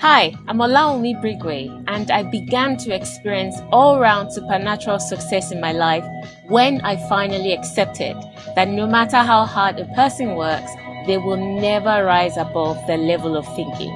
[0.00, 5.72] Hi, I'm Olawunmi Brigwe, and I began to experience all round supernatural success in my
[5.72, 6.04] life
[6.46, 8.16] when I finally accepted
[8.54, 10.70] that no matter how hard a person works,
[11.08, 13.90] they will never rise above their level of thinking.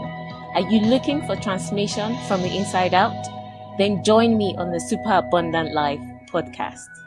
[0.56, 3.14] Are you looking for transformation from the inside out?
[3.78, 7.01] Then join me on the Super Abundant Life podcast.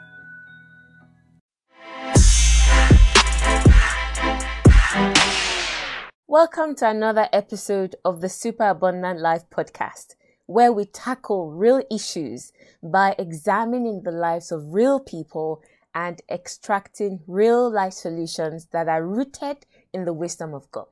[6.28, 10.16] Welcome to another episode of the Super Abundant Life podcast,
[10.46, 15.62] where we tackle real issues by examining the lives of real people
[15.94, 20.88] and extracting real life solutions that are rooted in the wisdom of God.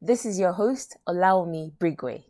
[0.00, 2.24] This is your host, Olawunmi Brigwe.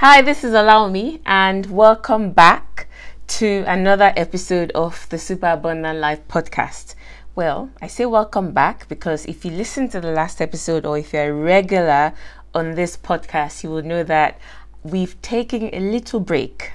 [0.00, 2.86] Hi, this is Olawunmi, and welcome back
[3.28, 6.94] to another episode of the Super Abundant Life podcast.
[7.34, 11.14] Well, I say welcome back because if you listen to the last episode or if
[11.14, 12.12] you're a regular
[12.54, 14.38] on this podcast, you will know that
[14.82, 16.72] we've taken a little break.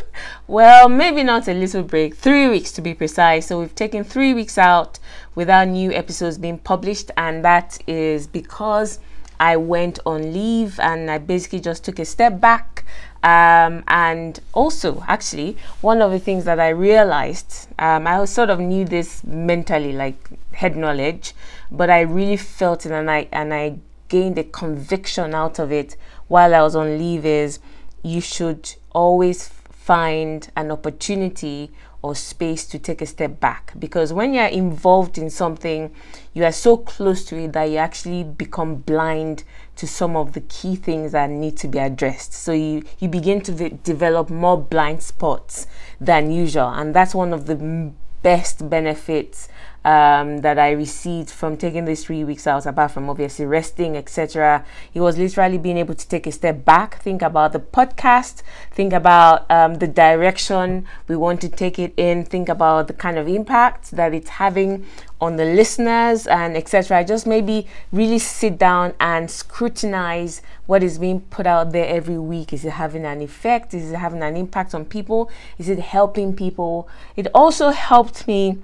[0.46, 3.46] well, maybe not a little break, three weeks to be precise.
[3.46, 4.98] So we've taken three weeks out
[5.34, 8.98] without new episodes being published, and that is because
[9.40, 12.84] I went on leave and I basically just took a step back.
[13.22, 18.60] Um, and also, actually, one of the things that I realized, um, I sort of
[18.60, 21.34] knew this mentally, like head knowledge,
[21.70, 25.96] but I really felt it and I, and I gained a conviction out of it
[26.28, 27.58] while I was on leave is
[28.02, 31.70] you should always find an opportunity
[32.02, 33.72] or space to take a step back.
[33.78, 35.94] Because when you're involved in something
[36.38, 39.42] you are so close to it that you actually become blind
[39.74, 42.32] to some of the key things that need to be addressed.
[42.32, 45.66] So you you begin to v- develop more blind spots
[46.00, 46.68] than usual.
[46.68, 47.90] And that's one of the
[48.22, 49.48] best benefits
[49.84, 54.64] um, that I received from taking these three weeks out, apart from obviously resting, etc.
[54.92, 58.92] It was literally being able to take a step back, think about the podcast, think
[58.92, 63.28] about um, the direction we want to take it in, think about the kind of
[63.28, 64.84] impact that it's having
[65.20, 67.04] on the listeners and etc.
[67.04, 72.52] Just maybe really sit down and scrutinize what is being put out there every week.
[72.52, 73.74] Is it having an effect?
[73.74, 75.30] Is it having an impact on people?
[75.56, 76.88] Is it helping people?
[77.16, 78.58] It also helped me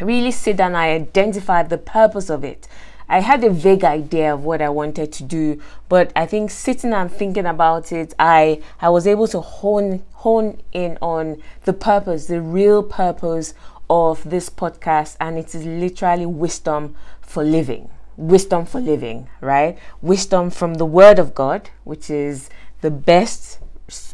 [0.00, 2.68] really sit down and I identified the purpose of it.
[3.10, 6.92] I had a vague idea of what I wanted to do, but I think sitting
[6.92, 12.26] and thinking about it, I I was able to hone hone in on the purpose,
[12.26, 13.54] the real purpose
[13.88, 17.88] of this podcast, and it is literally wisdom for living.
[18.18, 19.78] Wisdom for living, right?
[20.02, 22.50] Wisdom from the Word of God, which is
[22.82, 23.58] the best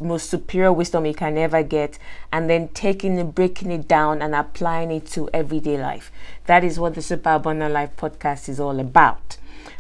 [0.01, 1.99] most superior wisdom you can ever get
[2.33, 6.13] and then taking it breaking it down and applying it to everyday life.
[6.47, 9.37] That is what the super abundant life podcast is all about.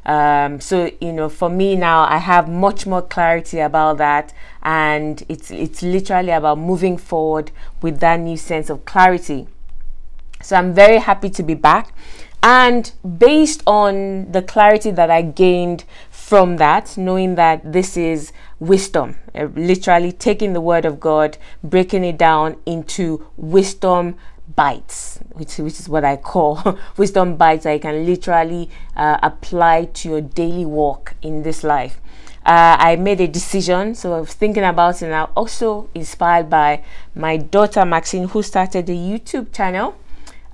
[0.06, 5.22] Um, so you know for me now i have much more clarity about that and
[5.30, 7.50] it's it's literally about moving forward
[7.80, 9.46] with that new sense of clarity.
[10.42, 11.94] So i'm very happy to be back
[12.44, 19.16] and based on the clarity that I gained from that, knowing that this is wisdom,
[19.34, 24.16] uh, literally taking the word of God, breaking it down into wisdom
[24.56, 30.08] bites, which, which is what I call wisdom bites I can literally uh, apply to
[30.08, 32.00] your daily walk in this life.
[32.46, 36.84] Uh, I made a decision, so I was thinking about it, I'm also inspired by
[37.14, 39.96] my daughter Maxine, who started a YouTube channel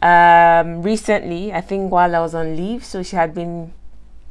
[0.03, 2.85] um, recently, I think while I was on leave.
[2.85, 3.73] So she had been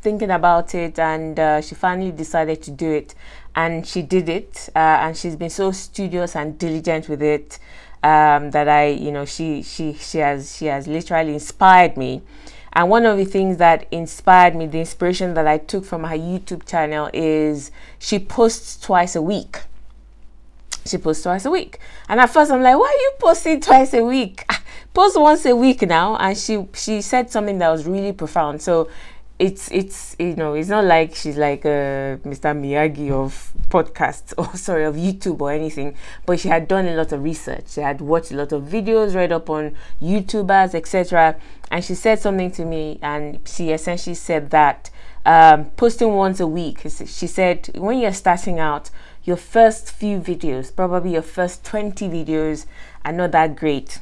[0.01, 3.15] thinking about it and uh, she finally decided to do it.
[3.55, 4.69] And she did it.
[4.75, 7.59] Uh, and she's been so studious and diligent with it
[8.03, 12.21] um, that I, you know, she, she, she, has, she has literally inspired me.
[12.73, 16.15] And one of the things that inspired me, the inspiration that I took from her
[16.15, 19.61] YouTube channel is she posts twice a week.
[20.85, 21.79] She posts twice a week.
[22.07, 24.45] And at first I'm like, why are you posting twice a week?
[24.93, 28.89] post once a week now and she she said something that was really profound so
[29.39, 32.53] it's it's you know it's not like she's like uh, Mr.
[32.53, 35.95] Miyagi of podcasts or sorry of YouTube or anything
[36.25, 39.15] but she had done a lot of research she had watched a lot of videos
[39.15, 41.37] read up on YouTubers etc
[41.71, 44.89] and she said something to me and she essentially said that
[45.25, 48.89] um, posting once a week she said when you're starting out
[49.23, 52.65] your first few videos probably your first 20 videos
[53.05, 53.99] are not that great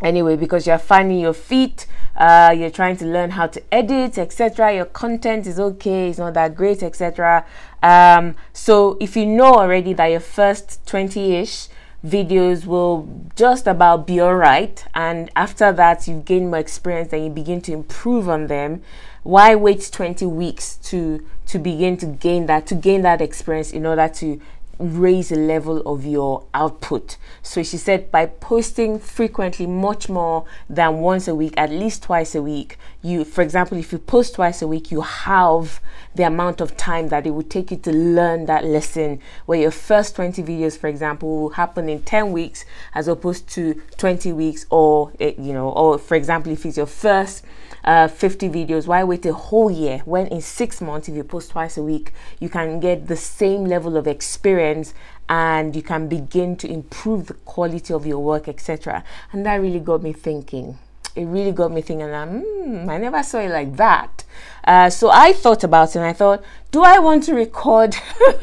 [0.00, 1.86] anyway because you're finding your feet
[2.16, 6.34] uh, you're trying to learn how to edit etc your content is okay it's not
[6.34, 7.44] that great etc
[7.82, 11.68] um, so if you know already that your first 20-ish
[12.04, 17.24] videos will just about be all right and after that you've gained more experience and
[17.24, 18.82] you begin to improve on them
[19.22, 23.84] why wait 20 weeks to to begin to gain that to gain that experience in
[23.84, 24.40] order to
[24.80, 27.16] raise the level of your output.
[27.42, 32.34] So she said by posting frequently, much more than once a week, at least twice
[32.34, 35.80] a week, you, for example, if you post twice a week, you have
[36.14, 39.20] the amount of time that it would take you to learn that lesson.
[39.46, 42.64] Where your first 20 videos, for example, will happen in 10 weeks
[42.94, 46.86] as opposed to 20 weeks, or, eh, you know, or for example, if it's your
[46.86, 47.44] first
[47.84, 51.52] uh, 50 videos, why wait a whole year when in six months, if you post
[51.52, 54.92] twice a week, you can get the same level of experience
[55.28, 59.04] and you can begin to improve the quality of your work, etc.
[59.32, 60.76] And that really got me thinking.
[61.16, 64.24] It really got me thinking, mm, I never saw it like that.
[64.64, 67.96] Uh, so I thought about it and I thought, do I want to record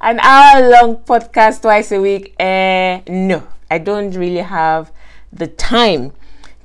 [0.00, 2.34] an hour long podcast twice a week?
[2.40, 4.90] Uh, no, I don't really have
[5.32, 6.12] the time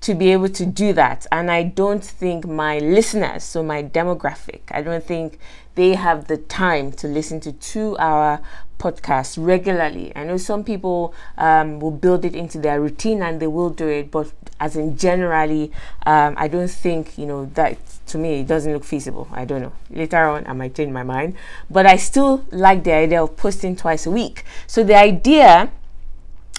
[0.02, 1.28] to be able to do that.
[1.32, 5.40] And I don't think my listeners, so my demographic, I don't think
[5.78, 8.42] they have the time to listen to two hour
[8.80, 10.12] podcasts regularly.
[10.16, 13.88] I know some people um, will build it into their routine and they will do
[13.88, 15.72] it, but as in generally,
[16.08, 17.78] um, I don't think, you know, that
[18.08, 19.28] to me it doesn't look feasible.
[19.32, 19.74] I don't know.
[19.92, 21.36] Later on, I might change my mind,
[21.70, 24.46] but I still like the idea of posting twice a week.
[24.66, 25.72] So the idea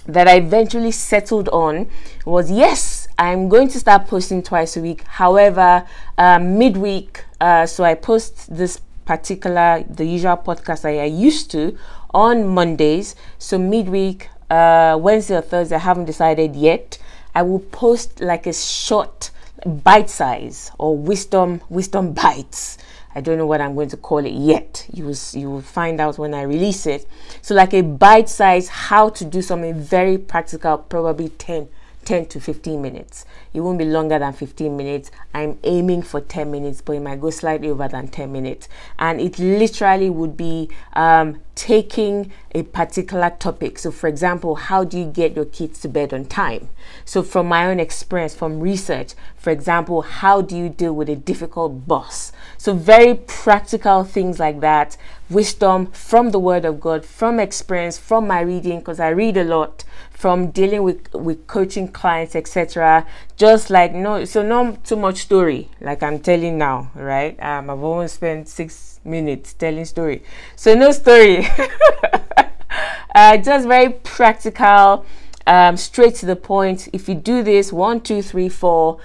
[0.06, 1.90] that I eventually settled on
[2.24, 5.02] was yes, I'm going to start posting twice a week.
[5.02, 5.84] However,
[6.16, 11.78] um, midweek, uh, so I post this particular, the usual podcast I, used to
[12.12, 13.16] on Mondays.
[13.38, 16.98] So midweek, uh, Wednesday or Thursday, I haven't decided yet.
[17.34, 19.30] I will post like a short
[19.64, 22.76] bite size or wisdom wisdom bites.
[23.14, 24.86] I don't know what I'm going to call it yet.
[24.92, 27.08] You will you will find out when I release it.
[27.40, 31.66] So like a bite size how to do something very practical, probably 10
[32.08, 33.26] 10 to 15 minutes.
[33.52, 35.10] It won't be longer than 15 minutes.
[35.34, 38.66] I'm aiming for 10 minutes, but it might go slightly over than 10 minutes.
[38.98, 43.78] And it literally would be um, taking a particular topic.
[43.78, 46.68] So, for example, how do you get your kids to bed on time?
[47.04, 51.16] So, from my own experience, from research, for example, how do you deal with a
[51.16, 52.32] difficult boss?
[52.56, 54.96] So, very practical things like that.
[55.30, 59.44] Wisdom from the Word of God, from experience, from my reading, because I read a
[59.44, 59.84] lot
[60.18, 63.06] from dealing with with coaching clients etc
[63.36, 67.84] just like no so not too much story like i'm telling now right um i've
[67.84, 70.22] only spent six minutes telling story
[70.56, 71.46] so no story
[73.14, 75.04] uh, just very practical
[75.46, 79.00] um, straight to the point if you do this one two three four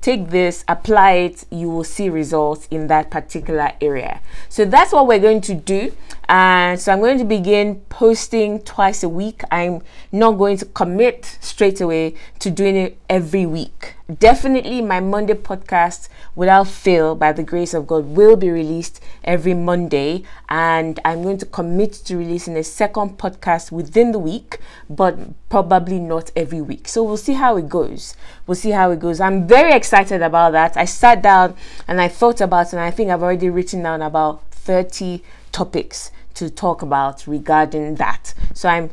[0.00, 4.20] take this, apply it, you will see results in that particular area.
[4.48, 5.92] So that's what we're going to do.
[6.28, 9.42] And so I'm going to begin posting twice a week.
[9.50, 9.82] I'm
[10.12, 13.94] not going to commit straight away to doing it every week.
[14.16, 19.52] Definitely, my Monday podcast, without fail, by the grace of God, will be released every
[19.52, 20.22] Monday.
[20.48, 25.18] And I'm going to commit to releasing a second podcast within the week, but
[25.50, 26.88] probably not every week.
[26.88, 28.16] So we'll see how it goes.
[28.46, 29.20] We'll see how it goes.
[29.20, 30.78] I'm very excited about that.
[30.78, 31.54] I sat down
[31.86, 35.22] and I thought about it, and I think I've already written down about 30
[35.52, 38.32] topics to talk about regarding that.
[38.54, 38.88] So I'm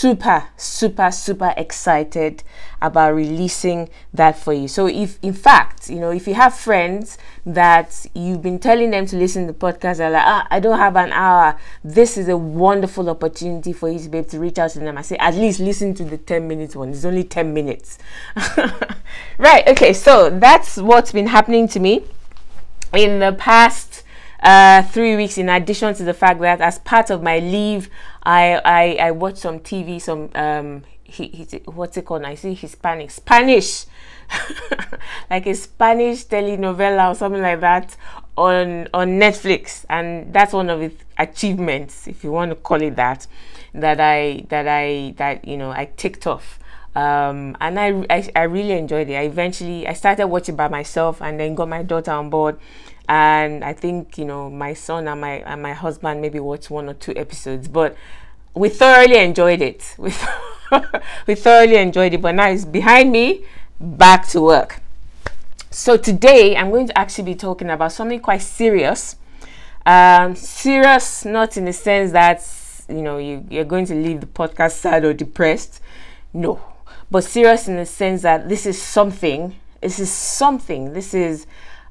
[0.00, 2.42] super, super, super excited
[2.80, 4.66] about releasing that for you.
[4.66, 9.04] So if, in fact, you know, if you have friends that you've been telling them
[9.04, 11.58] to listen to the podcast, they're like, ah, I don't have an hour.
[11.84, 14.96] This is a wonderful opportunity for you to be able to reach out to them.
[14.96, 16.88] I say, at least listen to the 10 minutes one.
[16.92, 17.98] It's only 10 minutes.
[19.38, 19.68] right.
[19.68, 19.92] Okay.
[19.92, 22.04] So that's what's been happening to me
[22.94, 23.89] in the past
[24.42, 27.88] uh, three weeks in addition to the fact that as part of my leave
[28.22, 32.54] i i, I watched some tv some um he, he what's it called i see
[32.54, 33.86] hispanic spanish.
[35.30, 37.96] Like a spanish telenovela or something like that
[38.36, 39.84] on on netflix.
[39.88, 43.26] And that's one of its achievements if you want to call it that
[43.74, 46.58] that i that i that you know i ticked off.
[46.96, 49.14] Um, and I, I, I really enjoyed it.
[49.14, 52.58] I eventually I started watching by myself and then got my daughter on board
[53.10, 56.88] and I think you know my son and my and my husband maybe watched one
[56.88, 57.96] or two episodes, but
[58.54, 59.96] we thoroughly enjoyed it.
[59.98, 60.14] We,
[61.26, 63.44] we thoroughly enjoyed it, but now it's behind me,
[63.80, 64.80] back to work.
[65.72, 69.16] So today I'm going to actually be talking about something quite serious.
[69.84, 72.46] Um, serious, not in the sense that
[72.88, 75.80] you know you, you're going to leave the podcast sad or depressed.
[76.32, 76.60] No,
[77.10, 79.56] but serious in the sense that this is something.
[79.80, 80.92] This is something.
[80.92, 81.46] This is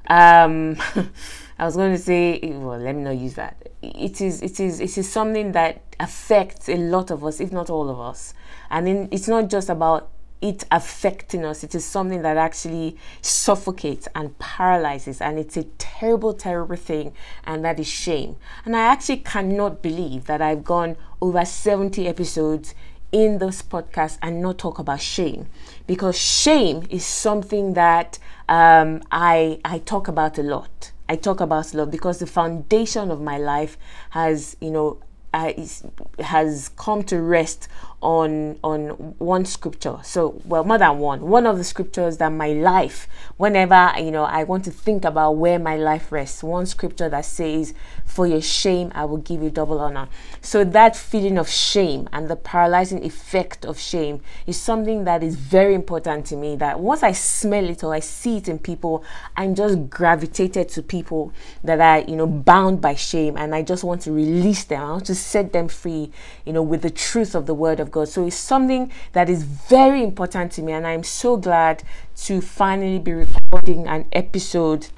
[0.08, 0.76] um,
[1.58, 3.68] I was going to say, well, let me not use that.
[3.82, 7.68] It is, it is, it is something that affects a lot of us, if not
[7.68, 8.34] all of us.
[8.70, 11.62] And in, it's not just about it affecting us.
[11.62, 17.12] It is something that actually suffocates and paralyzes, and it's a terrible, terrible thing,
[17.44, 18.36] and that is shame.
[18.64, 22.74] And I actually cannot believe that I've gone over 70 episodes
[23.12, 25.48] in this podcast and not talk about shame
[25.90, 28.16] because shame is something that
[28.48, 30.92] um, I I talk about a lot.
[31.08, 33.76] I talk about a lot because the foundation of my life
[34.10, 34.98] has you know
[35.34, 35.82] uh, is,
[36.20, 37.66] has come to rest
[38.02, 38.88] on on
[39.18, 39.98] one scripture.
[40.02, 41.20] So well more than one.
[41.20, 45.32] One of the scriptures that my life whenever you know i want to think about
[45.32, 49.50] where my life rests one scripture that says for your shame i will give you
[49.50, 50.08] double honor.
[50.40, 55.36] So that feeling of shame and the paralyzing effect of shame is something that is
[55.36, 59.04] very important to me that once i smell it or i see it in people
[59.36, 61.32] i'm just gravitated to people
[61.64, 64.82] that are you know bound by shame and i just want to release them.
[64.82, 66.10] I want to set them free
[66.44, 68.08] you know with the truth of the word of God.
[68.08, 71.82] So it's something that is very important to me, and I'm so glad
[72.24, 74.88] to finally be recording an episode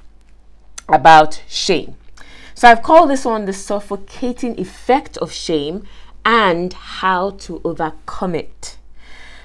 [0.88, 1.96] about shame.
[2.54, 5.84] So I've called this one the suffocating effect of shame
[6.25, 8.76] and how to overcome it.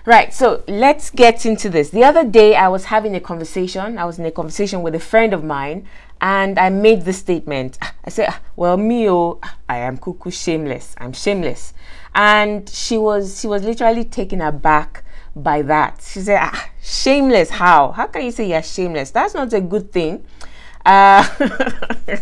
[0.05, 1.89] Right, so let's get into this.
[1.89, 3.97] The other day, I was having a conversation.
[3.97, 5.85] I was in a conversation with a friend of mine,
[6.21, 7.77] and I made this statement.
[8.05, 10.95] I said, ah, "Well, me, oh, I am cuckoo shameless.
[10.97, 11.73] I'm shameless."
[12.17, 15.03] And she was she was literally taken aback
[15.35, 16.03] by that.
[16.05, 17.51] She said, ah, "Shameless?
[17.51, 17.91] How?
[17.91, 19.11] How can you say you're shameless?
[19.11, 20.25] That's not a good thing."
[20.83, 21.27] Uh,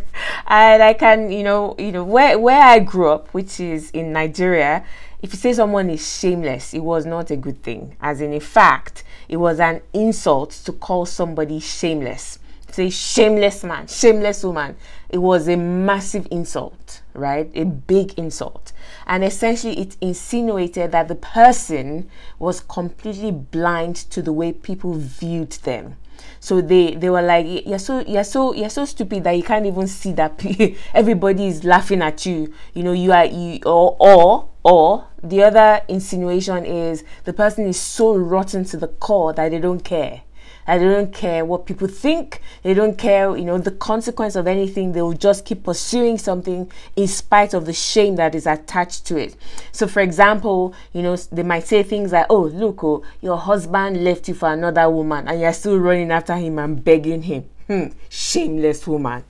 [0.47, 4.11] and I can, you know, you know where where I grew up, which is in
[4.11, 4.83] Nigeria.
[5.21, 7.95] If you say someone is shameless, it was not a good thing.
[8.01, 12.37] As in, in fact, it was an insult to call somebody shameless.
[12.69, 14.75] Say shameless man, shameless woman.
[15.07, 16.84] It was a massive insult,
[17.15, 17.49] right?
[17.55, 18.71] A big insult.
[19.07, 25.51] And essentially it insinuated that the person was completely blind to the way people viewed
[25.51, 25.97] them.
[26.39, 29.65] So they they were like you're so you're so you're so stupid that you can't
[29.65, 30.43] even see that
[30.93, 32.53] everybody is laughing at you.
[32.73, 37.79] You know you are you or or or the other insinuation is the person is
[37.79, 40.21] so rotten to the core that they don't care
[40.67, 42.41] they don't care what people think.
[42.63, 44.91] They don't care, you know, the consequence of anything.
[44.91, 49.17] They will just keep pursuing something in spite of the shame that is attached to
[49.17, 49.35] it.
[49.71, 54.03] So, for example, you know, they might say things like, "Oh, look, oh, your husband
[54.03, 57.87] left you for another woman, and you're still running after him and begging him." Hmm,
[58.09, 59.23] shameless woman.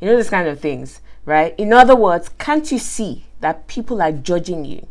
[0.00, 1.54] You know, these kind of things, right?
[1.56, 4.86] In other words, can't you see that people are judging you?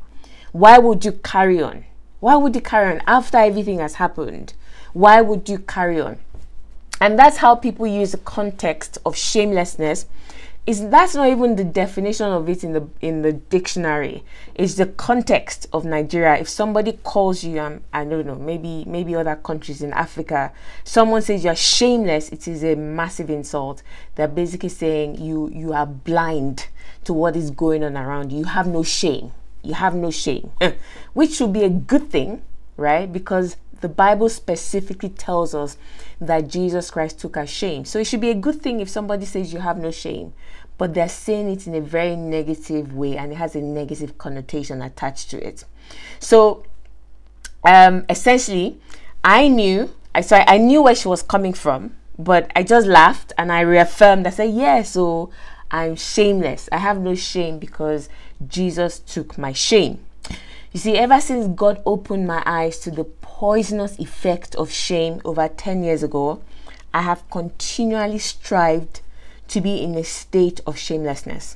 [0.51, 1.85] Why would you carry on?
[2.19, 4.53] Why would you carry on after everything has happened?
[4.93, 6.19] Why would you carry on?
[7.01, 10.05] And that's how people use the context of shamelessness.
[10.67, 14.24] Is that's not even the definition of it in the in the dictionary.
[14.53, 16.36] It's the context of Nigeria.
[16.36, 20.51] If somebody calls you, um, I don't know, maybe maybe other countries in Africa,
[20.84, 23.81] someone says you're shameless, it is a massive insult.
[24.13, 26.67] They're basically saying you you are blind
[27.05, 28.39] to what is going on around you.
[28.39, 29.31] You have no shame.
[29.63, 30.51] You have no shame,
[31.13, 32.43] which should be a good thing,
[32.77, 33.12] right?
[33.12, 35.77] Because the Bible specifically tells us
[36.19, 37.86] that Jesus Christ took our shame.
[37.86, 40.33] So it should be a good thing if somebody says you have no shame,
[40.77, 44.81] but they're saying it in a very negative way and it has a negative connotation
[44.81, 45.63] attached to it.
[46.19, 46.65] So
[47.63, 48.79] um, essentially,
[49.24, 53.33] I knew, I sorry, I knew where she was coming from, but I just laughed
[53.38, 54.27] and I reaffirmed.
[54.27, 55.29] I said, "Yeah, so
[55.71, 56.69] I'm shameless.
[56.71, 58.09] I have no shame because
[58.48, 60.00] Jesus took my shame."
[60.71, 63.03] You see, ever since God opened my eyes to the
[63.39, 66.41] poisonous effect of shame over 10 years ago,
[66.93, 69.00] I have continually strived
[69.48, 71.55] to be in a state of shamelessness.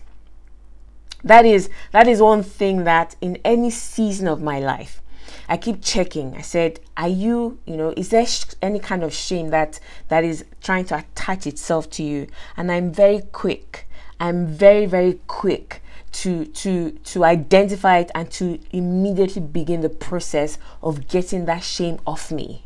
[1.26, 5.02] That is that is one thing that in any season of my life
[5.50, 6.38] I keep checking.
[6.38, 10.24] I said, "Are you, you know, is there sh- any kind of shame that that
[10.24, 13.90] is trying to attach itself to you?" And I'm very quick.
[14.22, 15.83] I'm very very quick
[16.14, 22.00] to to to identify it and to immediately begin the process of getting that shame
[22.06, 22.64] off me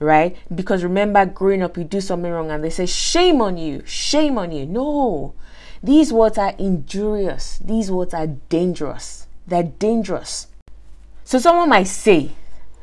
[0.00, 0.36] right?
[0.54, 4.38] Because remember growing up you do something wrong and they say shame on you shame
[4.38, 4.66] on you.
[4.66, 5.34] No.
[5.82, 7.58] These words are injurious.
[7.58, 9.26] These words are dangerous.
[9.46, 10.48] They're dangerous.
[11.24, 12.32] So someone might say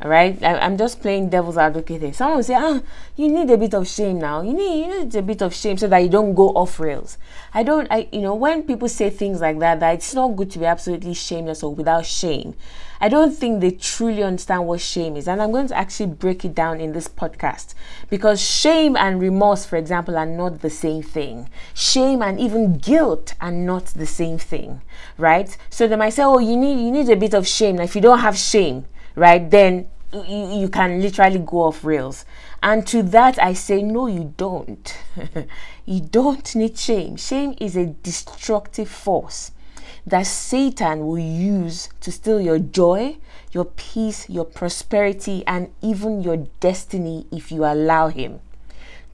[0.01, 2.11] All right, I, am just playing devil's advocate here.
[2.11, 2.81] Someone will say, "Ah,
[3.15, 4.41] you need a bit of shame now.
[4.41, 7.17] You need, you need a bit of shame so that you don't go off rails."
[7.53, 10.51] I don't, I, you know, when people say things like that, that it's not good
[10.51, 12.55] to be absolutely shameless or without shame.
[12.99, 16.43] I don't think they truly understand what shame is, and I'm going to actually break
[16.43, 17.73] it down in this podcast
[18.09, 21.49] because shame and remorse, for example, are not the same thing.
[21.73, 24.81] Shame and even guilt are not the same thing,
[25.17, 25.57] right?
[25.69, 27.95] So they might say, "Oh, you need, you need a bit of shame." Now, if
[27.95, 32.25] you don't have shame right, then you, you can literally go off rails.
[32.63, 34.97] And to that, I say, no, you don't.
[35.85, 37.15] you don't need shame.
[37.15, 39.51] Shame is a destructive force
[40.07, 43.17] that Satan will use to steal your joy,
[43.51, 48.39] your peace, your prosperity, and even your destiny if you allow him.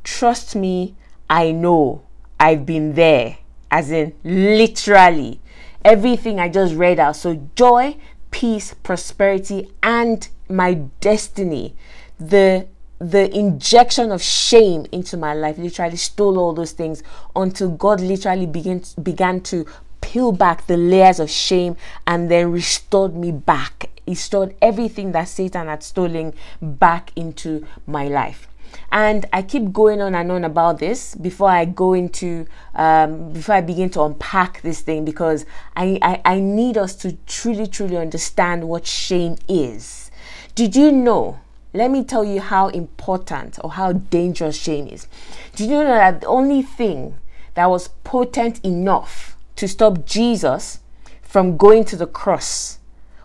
[0.03, 0.96] Trust me,
[1.29, 2.03] I know.
[2.39, 3.38] I've been there,
[3.70, 5.39] as in literally
[5.86, 7.15] everything I just read out.
[7.15, 7.98] So, joy,
[8.31, 11.75] peace, prosperity, and my destiny.
[12.19, 12.67] The
[13.00, 17.01] the injection of shame into my life literally stole all those things
[17.35, 19.65] until God literally began began to
[20.01, 23.89] peel back the layers of shame and then restored me back.
[24.05, 28.47] He restored everything that Satan had stolen back into my life
[28.91, 32.45] and I keep going on and on about this before I go into
[32.75, 35.45] um, before I begin to unpack this thing because
[35.75, 40.12] I, I, I need us to truly truly understand what shame is.
[40.55, 41.39] Did you know?
[41.74, 45.07] Let me tell you how important or how dangerous shame is.
[45.55, 47.17] Did you know that the only thing
[47.53, 50.79] that was potent enough to stop Jesus
[51.21, 52.79] from going to the cross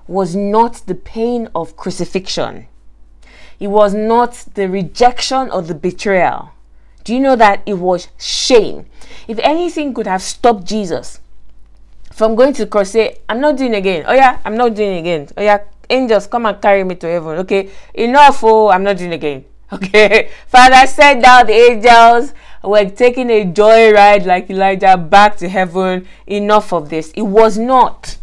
[0.07, 2.69] was not the pain of crucifixion
[3.59, 6.51] it was not the rejection or the betrayal.
[7.05, 8.87] Do you know that it was shame?
[9.29, 11.21] If anything could have stopped Jesus
[12.13, 14.05] from going to the cross, say, I'm not doing again.
[14.07, 15.29] Oh yeah, I'm not doing again.
[15.37, 15.59] Oh yeah,
[15.89, 17.39] angels come and carry me to heaven.
[17.39, 18.43] Okay, enough.
[18.43, 19.45] Oh, I'm not doing again.
[19.73, 22.33] Okay, Father said down the angels
[22.63, 26.07] were taking a joyride like Elijah back to heaven.
[26.27, 27.11] Enough of this.
[27.13, 28.17] It was not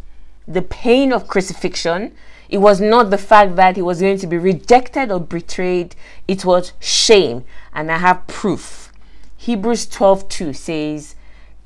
[0.47, 2.13] the pain of crucifixion.
[2.53, 5.95] It was not the fact that he was going to be rejected or betrayed,
[6.27, 7.45] it was shame.
[7.73, 8.93] And I have proof.
[9.37, 11.15] Hebrews 12 2 says,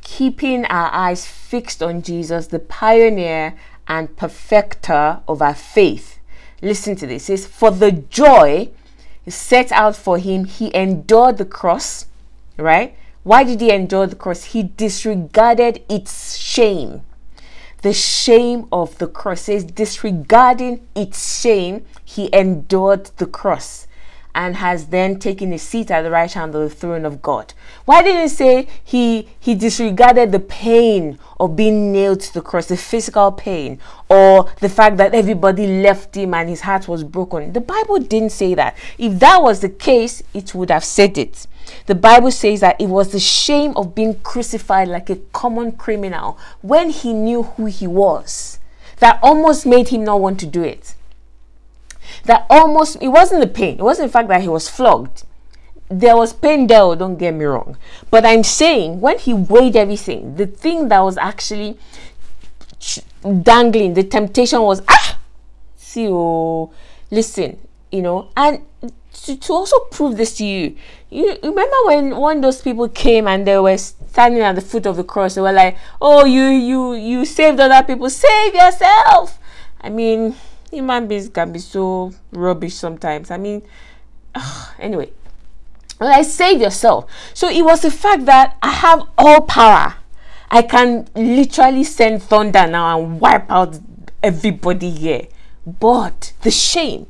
[0.02, 3.56] Keeping our eyes fixed on Jesus, the pioneer
[3.90, 6.20] and perfecter of our faith.
[6.62, 7.24] Listen to this.
[7.24, 8.70] It says, For the joy
[9.28, 12.06] set out for him, he endured the cross,
[12.56, 12.96] right?
[13.24, 14.46] Why did he endure the cross?
[14.46, 17.02] He disregarded its shame
[17.82, 19.42] the shame of the cross.
[19.42, 23.87] says, disregarding its shame, he endured the cross
[24.38, 27.56] and has then taken a seat at the right hand of the throne of God.
[27.86, 32.68] Why didn't he say he he disregarded the pain of being nailed to the cross,
[32.68, 37.52] the physical pain, or the fact that everybody left him and his heart was broken?
[37.52, 38.78] The Bible didn't say that.
[39.00, 41.48] If that was the case, it would have said it.
[41.88, 46.38] The Bible says that it was the shame of being crucified like a common criminal
[46.62, 48.60] when he knew who he was
[48.98, 50.94] that almost made him not want to do it.
[52.28, 55.24] That almost, it wasn't the pain, it wasn't the fact that he was flogged.
[55.90, 57.78] There was pain there, don't get me wrong.
[58.12, 61.78] But I'm saying when he weighed everything, the thing that was actually
[63.42, 65.18] dangling, the temptation was, ah,
[65.78, 66.72] see, oh,
[67.10, 67.58] listen,
[67.92, 68.62] you know, and
[69.24, 70.76] to, to also prove this to you,
[71.10, 74.86] you remember when one of those people came and they were standing at the foot
[74.86, 79.40] of the cross, they were like, Oh, you you you saved other people, save yourself.
[79.82, 80.36] I mean,
[80.72, 83.32] human beings can be so rubbish sometimes.
[83.32, 83.64] I mean,
[84.36, 85.12] ugh, anyway,
[86.00, 87.10] like save yourself.
[87.34, 89.96] So it was the fact that I have all power.
[90.50, 93.80] I can literally send thunder now and wipe out
[94.24, 95.28] everybody here.
[95.66, 97.08] But the shame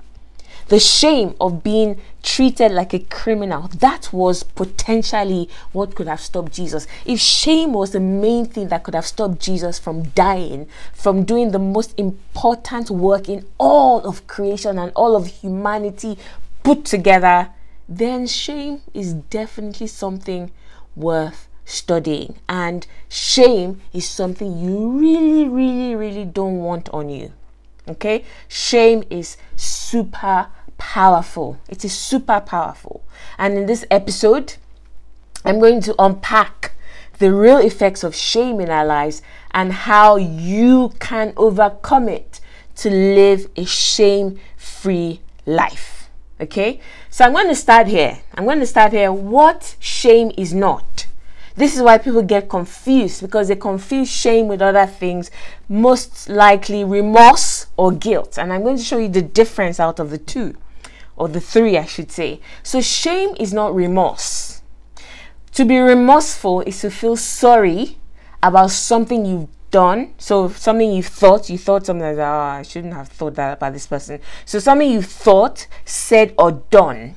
[0.67, 3.69] the shame of being treated like a criminal.
[3.79, 6.85] That was potentially what could have stopped Jesus.
[7.05, 11.51] If shame was the main thing that could have stopped Jesus from dying, from doing
[11.51, 16.17] the most important work in all of creation and all of humanity
[16.63, 17.47] put together,
[17.87, 20.51] then shame is definitely something
[20.97, 22.35] worth studying.
[22.49, 27.31] And shame is something you really, really, really don't want on you.
[27.87, 28.25] Okay?
[28.49, 31.59] Shame is super powerful.
[31.67, 33.03] It is super powerful.
[33.37, 34.55] And in this episode,
[35.45, 36.73] I'm going to unpack
[37.19, 42.39] the real effects of shame in our lives and how you can overcome it
[42.75, 46.09] to live a shame free life.
[46.39, 48.19] Okay, so I'm going to start here.
[48.35, 49.11] I'm going to start here.
[49.11, 51.07] What shame is not.
[51.55, 55.31] This is why people get confused because they confuse shame with other things,
[55.67, 58.37] most likely remorse or guilt.
[58.37, 60.55] And I'm going to show you the difference out of the two,
[61.17, 62.39] or the three, I should say.
[62.63, 64.61] So, shame is not remorse.
[65.53, 67.97] To be remorseful is to feel sorry
[68.43, 70.13] about something you've done.
[70.17, 73.73] So something you thought, you thought something like, oh, I shouldn't have thought that about
[73.73, 74.19] this person.
[74.45, 77.15] So something you thought, said, or done,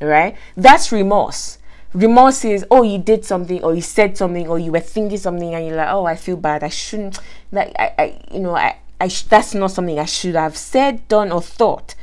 [0.00, 0.36] right?
[0.56, 1.58] That's remorse
[1.94, 5.54] remorse is oh you did something or you said something or you were thinking something
[5.54, 7.18] and you're like oh i feel bad i shouldn't
[7.50, 11.06] like i, I you know i, I sh- that's not something i should have said
[11.08, 11.94] done or thought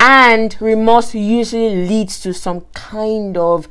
[0.00, 3.68] and remorse usually leads to some kind of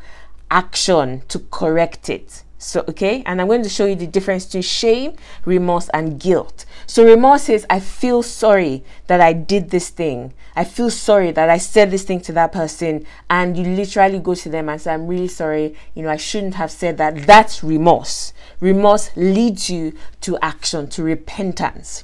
[0.49, 4.63] action to correct it so, okay, and I'm going to show you the difference between
[4.63, 5.13] shame,
[5.45, 6.65] remorse, and guilt.
[6.87, 10.33] So, remorse says, I feel sorry that I did this thing.
[10.55, 13.05] I feel sorry that I said this thing to that person.
[13.29, 15.75] And you literally go to them and say, I'm really sorry.
[15.93, 17.27] You know, I shouldn't have said that.
[17.27, 18.33] That's remorse.
[18.59, 22.03] Remorse leads you to action, to repentance.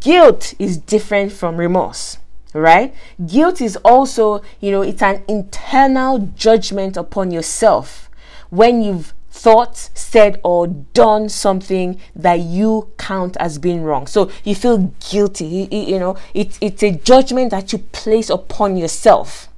[0.00, 2.18] Guilt is different from remorse
[2.56, 2.94] right?
[3.26, 8.10] Guilt is also, you know, it's an internal judgment upon yourself
[8.50, 14.06] when you've thought, said, or done something that you count as being wrong.
[14.06, 15.68] So you feel guilty.
[15.70, 19.48] You, you know, it, it's a judgment that you place upon yourself.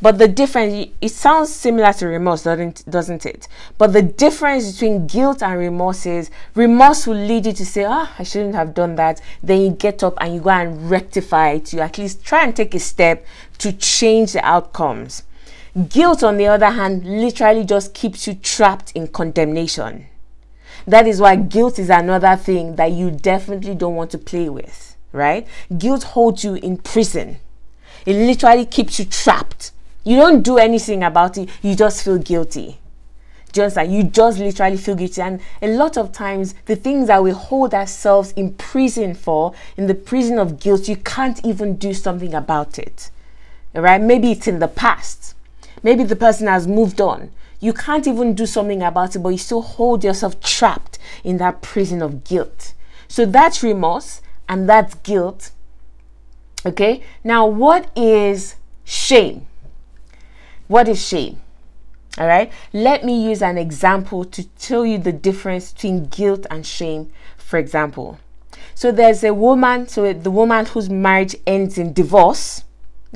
[0.00, 3.48] But the difference, it sounds similar to remorse, doesn't, doesn't it?
[3.78, 8.14] But the difference between guilt and remorse is remorse will lead you to say, ah,
[8.16, 9.20] I shouldn't have done that.
[9.42, 11.72] Then you get up and you go and rectify it.
[11.72, 13.26] You at least try and take a step
[13.58, 15.24] to change the outcomes.
[15.88, 20.06] Guilt, on the other hand, literally just keeps you trapped in condemnation.
[20.86, 24.96] That is why guilt is another thing that you definitely don't want to play with,
[25.12, 25.46] right?
[25.76, 27.38] Guilt holds you in prison.
[28.06, 29.72] It literally keeps you trapped.
[30.04, 32.78] You don't do anything about it, you just feel guilty.
[33.52, 35.22] Just like you just literally feel guilty.
[35.22, 39.86] And a lot of times, the things that we hold ourselves in prison for, in
[39.86, 43.10] the prison of guilt, you can't even do something about it.
[43.74, 44.00] Right?
[44.00, 45.34] Maybe it's in the past
[45.82, 47.30] Maybe the person has moved on.
[47.60, 51.62] You can't even do something about it, but you still hold yourself trapped in that
[51.62, 52.74] prison of guilt.
[53.08, 55.50] So that's remorse and that's guilt.
[56.64, 59.46] Okay, now what is shame?
[60.68, 61.40] What is shame?
[62.18, 66.66] All right, let me use an example to tell you the difference between guilt and
[66.66, 67.10] shame.
[67.36, 68.18] For example,
[68.74, 72.64] so there's a woman, so the woman whose marriage ends in divorce,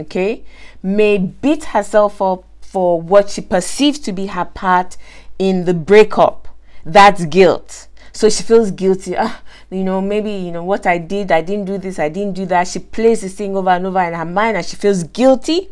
[0.01, 0.45] okay,
[0.83, 4.97] may beat herself up for what she perceives to be her part
[5.39, 6.49] in the breakup.
[6.85, 7.89] That's guilt.
[8.13, 9.15] So she feels guilty.
[9.19, 12.35] Ah, you know, maybe, you know, what I did, I didn't do this, I didn't
[12.35, 12.69] do that.
[12.69, 15.69] She plays this thing over and over in her mind and she feels guilty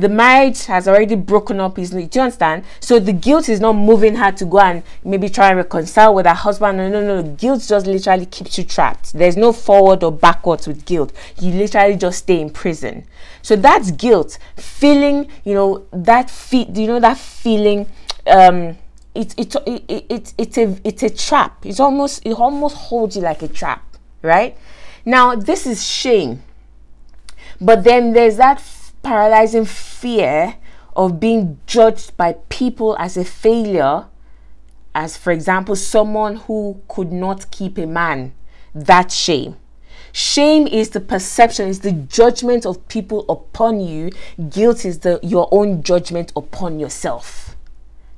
[0.00, 2.06] the marriage has already broken up easily.
[2.06, 2.64] Do you understand?
[2.80, 6.26] So the guilt is not moving her to go and maybe try and reconcile with
[6.26, 6.78] her husband.
[6.78, 7.22] No, no, no.
[7.22, 9.12] Guilt just literally keeps you trapped.
[9.12, 11.12] There's no forward or backwards with guilt.
[11.40, 13.04] You literally just stay in prison.
[13.42, 14.38] So that's guilt.
[14.56, 17.86] Feeling, you know, that feet, you know, that feeling,
[18.26, 18.76] um,
[19.14, 21.64] it, it, it, it, it, it's a it's a trap.
[21.66, 23.84] It's almost it almost holds you like a trap,
[24.22, 24.56] right?
[25.04, 26.42] Now this is shame.
[27.60, 28.60] But then there's that
[29.08, 30.54] paralyzing fear
[30.94, 34.04] of being judged by people as a failure,
[34.94, 38.34] as for example, someone who could not keep a man.
[38.74, 39.56] That shame.
[40.12, 44.10] Shame is the perception, is the judgment of people upon you.
[44.50, 47.56] Guilt is the your own judgment upon yourself.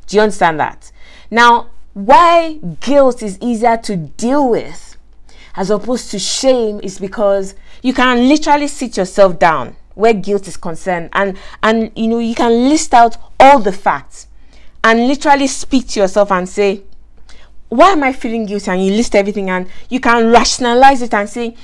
[0.08, 0.90] Do you understand that?
[1.30, 4.96] Now, why guilt is easier to deal with
[5.54, 10.56] as opposed to shame is because you can literally sit yourself down where guilt is
[10.56, 14.26] concerned and and you know you can list out all the facts
[14.84, 16.82] and literally speak to yourself and say
[17.68, 21.28] why am i feeling guilty and you list everything and you can rationalize it and
[21.28, 21.54] say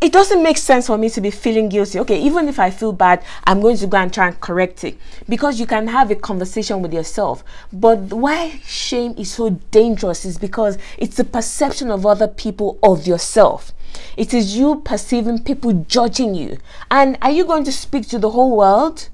[0.00, 1.98] it doesn't make sense for me to be feeling guilty.
[1.98, 4.96] Okay, even if I feel bad, I'm going to go and try and correct it
[5.28, 7.42] because you can have a conversation with yourself.
[7.72, 13.08] But why shame is so dangerous is because it's the perception of other people of
[13.08, 13.72] yourself.
[14.16, 16.58] It is you perceiving people judging you.
[16.90, 19.08] And are you going to speak to the whole world?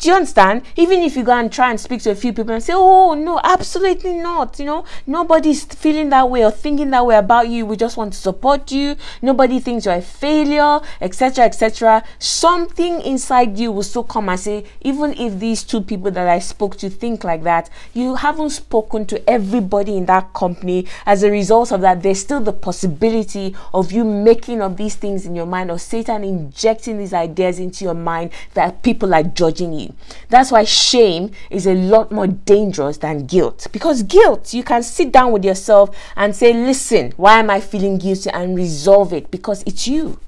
[0.00, 0.62] Do you understand?
[0.76, 3.12] Even if you go and try and speak to a few people and say, oh,
[3.12, 4.58] no, absolutely not.
[4.58, 7.66] You know, nobody's feeling that way or thinking that way about you.
[7.66, 8.96] We just want to support you.
[9.20, 12.02] Nobody thinks you're a failure, etc., etc.
[12.18, 16.38] Something inside you will still come and say, even if these two people that I
[16.38, 20.86] spoke to think like that, you haven't spoken to everybody in that company.
[21.04, 25.26] As a result of that, there's still the possibility of you making up these things
[25.26, 29.74] in your mind or Satan injecting these ideas into your mind that people are judging
[29.74, 29.89] you.
[30.28, 33.66] That's why shame is a lot more dangerous than guilt.
[33.72, 37.98] Because guilt, you can sit down with yourself and say, listen, why am I feeling
[37.98, 40.18] guilty and resolve it because it's you.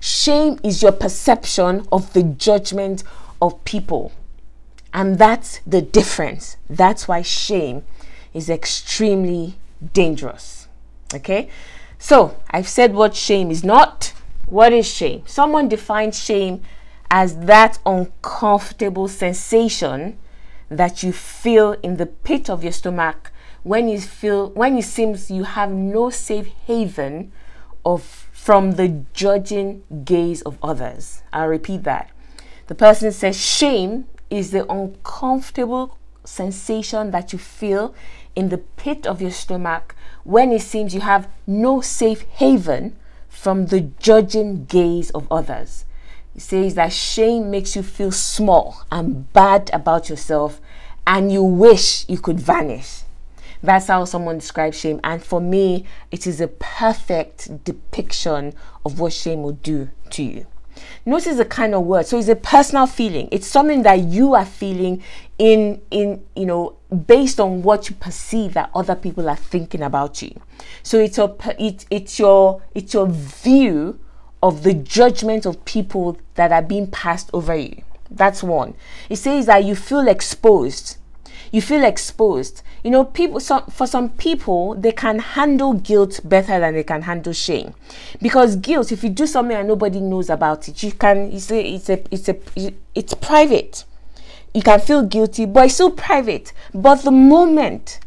[0.00, 3.04] Shame is your perception of the judgment
[3.40, 4.12] of people.
[4.92, 6.56] And that's the difference.
[6.68, 7.84] That's why shame
[8.32, 9.54] is extremely
[9.92, 10.68] dangerous.
[11.14, 11.48] Okay?
[11.98, 14.12] So, I've said what shame is not.
[14.46, 15.22] What is shame?
[15.26, 16.62] Someone defines shame
[17.14, 20.18] as that uncomfortable sensation
[20.68, 23.30] that you feel in the pit of your stomach
[23.62, 27.30] when you feel when it seems you have no safe haven
[27.84, 31.22] of from the judging gaze of others.
[31.32, 32.10] I'll repeat that.
[32.66, 37.94] The person says shame is the uncomfortable sensation that you feel
[38.34, 42.96] in the pit of your stomach when it seems you have no safe haven
[43.28, 45.84] from the judging gaze of others.
[46.34, 50.60] He says that shame makes you feel small and bad about yourself
[51.06, 53.02] and you wish you could vanish.
[53.62, 55.00] That's how someone describes shame.
[55.04, 58.52] And for me, it is a perfect depiction
[58.84, 60.46] of what shame will do to you.
[61.06, 62.06] Notice the kind of word.
[62.06, 63.28] So it's a personal feeling.
[63.30, 65.02] It's something that you are feeling
[65.38, 70.20] in in you know based on what you perceive that other people are thinking about
[70.20, 70.40] you.
[70.82, 73.98] So it's a it, it's your it's your view
[74.44, 77.82] of the judgment of people that are being passed over you.
[78.10, 78.74] That's one.
[79.08, 80.98] It says that you feel exposed.
[81.50, 86.60] You feel exposed you know people some, for some people they can handle guilt better
[86.60, 87.74] than they can handle shame
[88.20, 91.62] because guilt if you do something and nobody knows about it you can you say
[91.62, 92.36] it's a it's a
[92.94, 93.84] it's private
[94.52, 98.00] you can feel guilty but it's still private but the moment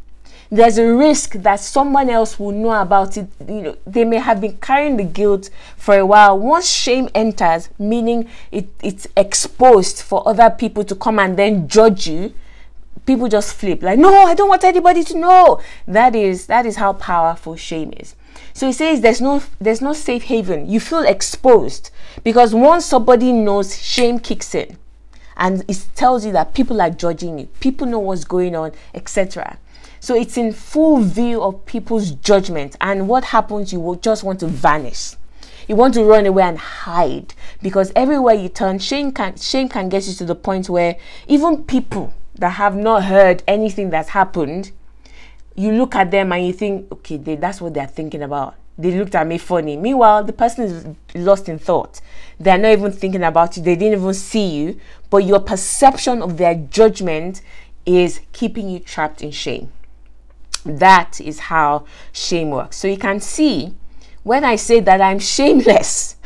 [0.49, 3.27] there's a risk that someone else will know about it.
[3.47, 6.37] You know they may have been carrying the guilt for a while.
[6.39, 12.07] Once shame enters meaning it, it's exposed for other people to come and then judge
[12.07, 12.33] you
[13.05, 13.81] people just flip.
[13.81, 15.61] Like no i don't want anybody to know.
[15.87, 18.15] That is that is how powerful shame is.
[18.53, 20.69] So he says there's no there's no safe haven.
[20.69, 21.91] You feel exposed
[22.23, 24.77] because once somebody knows shame kicks in
[25.35, 27.45] and it tells you that people are judging you.
[27.59, 29.57] People know what's going on etc
[29.99, 34.39] so it's in full view of people's judgment and what happens you will just want
[34.39, 35.15] to vanish
[35.67, 39.89] you want to run away and hide because everywhere you turn shame can shame can
[39.89, 40.95] get you to the point where
[41.27, 44.71] even people that have not heard anything that's happened,
[45.55, 48.55] you look at them and you think, okay, they, that's what they're thinking about.
[48.77, 49.75] They looked at me funny.
[49.75, 51.99] Meanwhile, the person is lost in thought.
[52.39, 53.63] They're not even thinking about you.
[53.63, 54.79] They didn't even see you.
[55.09, 57.41] But your perception of their judgment
[57.87, 59.71] is keeping you trapped in shame.
[60.67, 62.77] That is how shame works.
[62.77, 63.73] So you can see
[64.23, 66.17] when I say that I'm shameless.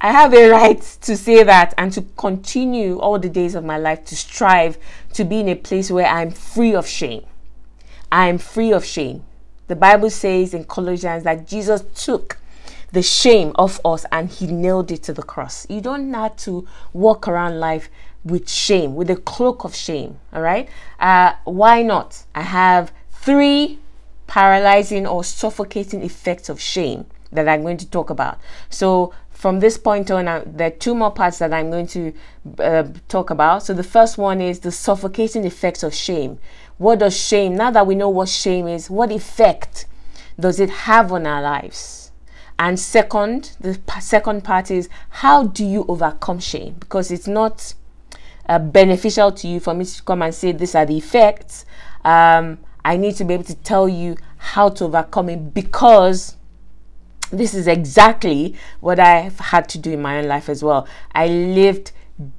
[0.00, 3.78] I have a right to say that and to continue all the days of my
[3.78, 4.78] life to strive
[5.14, 7.24] to be in a place where I'm free of shame.
[8.12, 9.24] I'm free of shame.
[9.66, 12.38] The Bible says in Colossians that Jesus took
[12.92, 15.66] the shame of us and he nailed it to the cross.
[15.68, 17.90] You don't have to walk around life
[18.24, 20.18] with shame, with a cloak of shame.
[20.32, 20.68] All right.
[20.98, 22.24] Uh, why not?
[22.34, 23.78] I have three
[24.26, 28.38] paralyzing or suffocating effects of shame that I'm going to talk about.
[28.70, 32.12] So from this point on, uh, there are two more parts that I'm going to
[32.58, 33.62] uh, talk about.
[33.62, 36.38] So the first one is the suffocating effects of shame.
[36.78, 39.86] What does shame, now that we know what shame is, what effect
[40.38, 42.10] does it have on our lives?
[42.58, 46.74] And second, the second part is how do you overcome shame?
[46.80, 47.74] Because it's not
[48.48, 51.64] uh, beneficial to you for me to come and say these are the effects.
[52.04, 56.36] Um, I need to be able to tell you how to overcome it because
[57.30, 60.88] this is exactly what I've had to do in my own life as well.
[61.14, 61.92] I lived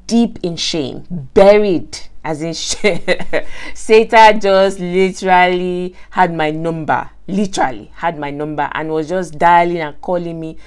[0.08, 3.02] deep in shame, buried as in shame.
[3.74, 10.02] Satan just literally had my number, literally had my number, and was just dialing and
[10.02, 10.58] calling me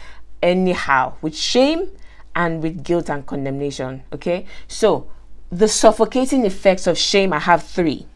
[0.43, 1.91] anyhow with shame
[2.35, 4.03] and with guilt and condemnation.
[4.13, 5.09] Okay, so
[5.53, 8.07] the suffocating effects of shame, I have three,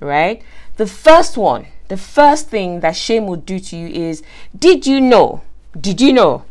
[0.00, 0.42] right?
[0.76, 4.22] The first one the first thing that shame will do to you is
[4.56, 5.42] did you know,
[5.78, 6.44] did you know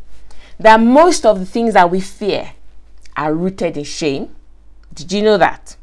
[0.60, 2.54] that most of the things that we fear
[3.16, 4.36] are rooted in shame?
[4.94, 5.78] Did you know that?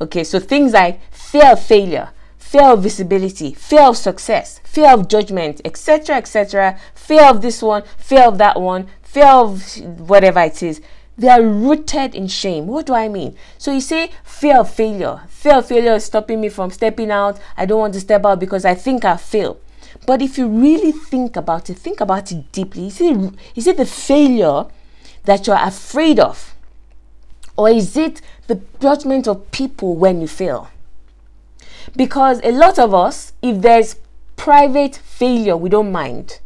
[0.00, 5.08] Okay, so things like fear of failure, fear of visibility, fear of success, fear of
[5.08, 10.62] judgment, etc., etc., fear of this one, fear of that one, fear of whatever it
[10.62, 10.80] is
[11.18, 12.68] they are rooted in shame.
[12.68, 13.36] What do I mean?
[13.58, 15.22] So you say fear of failure.
[15.28, 17.40] Fear of failure is stopping me from stepping out.
[17.56, 19.58] I don't want to step out because I think I fail.
[20.06, 22.86] But if you really think about it, think about it deeply.
[22.86, 24.66] Is it, is it the failure
[25.24, 26.54] that you're afraid of?
[27.56, 30.70] Or is it the judgment of people when you fail?
[31.96, 33.96] Because a lot of us, if there's
[34.36, 36.38] private failure, we don't mind.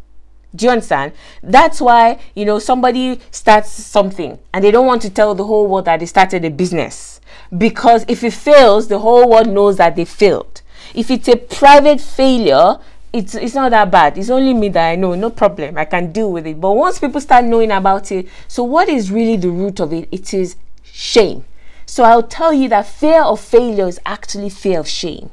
[0.55, 1.13] Do you understand?
[1.43, 5.67] That's why, you know, somebody starts something and they don't want to tell the whole
[5.67, 7.21] world that they started a business.
[7.57, 10.61] Because if it fails, the whole world knows that they failed.
[10.95, 12.79] If it's a private failure,
[13.13, 14.19] it's it's not that bad.
[14.19, 15.79] It's only me that I know, no problem.
[15.79, 16.61] I can deal with it.
[16.61, 20.09] But once people start knowing about it, so what is really the root of it?
[20.11, 21.45] It is shame.
[21.87, 25.31] So I'll tell you that fear of failure is actually fear of shame.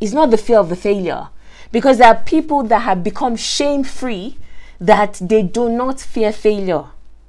[0.00, 1.28] It's not the fear of the failure
[1.74, 4.38] because there are people that have become shame free
[4.80, 6.84] that they do not fear failure.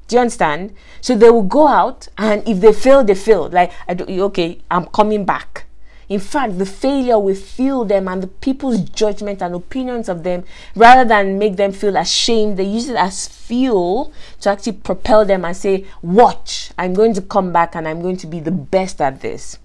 [0.07, 0.75] Do you understand?
[1.01, 3.49] So they will go out and if they fail, they fail.
[3.49, 5.65] Like, do, okay, I'm coming back.
[6.09, 10.43] In fact, the failure will fuel them and the people's judgment and opinions of them,
[10.75, 15.43] rather than make them feel ashamed, they use it as fuel to actually propel them
[15.43, 19.01] and say, Watch, I'm going to come back and I'm going to be the best
[19.01, 19.57] at this.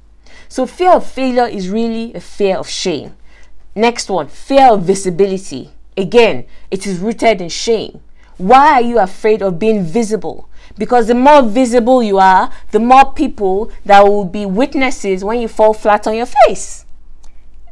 [0.48, 3.14] So, fear of failure is really a fear of shame.
[3.74, 5.70] Next one, fear of visibility.
[5.96, 8.00] Again, it is rooted in shame.
[8.36, 10.48] Why are you afraid of being visible?
[10.78, 15.48] Because the more visible you are, the more people that will be witnesses when you
[15.48, 16.84] fall flat on your face.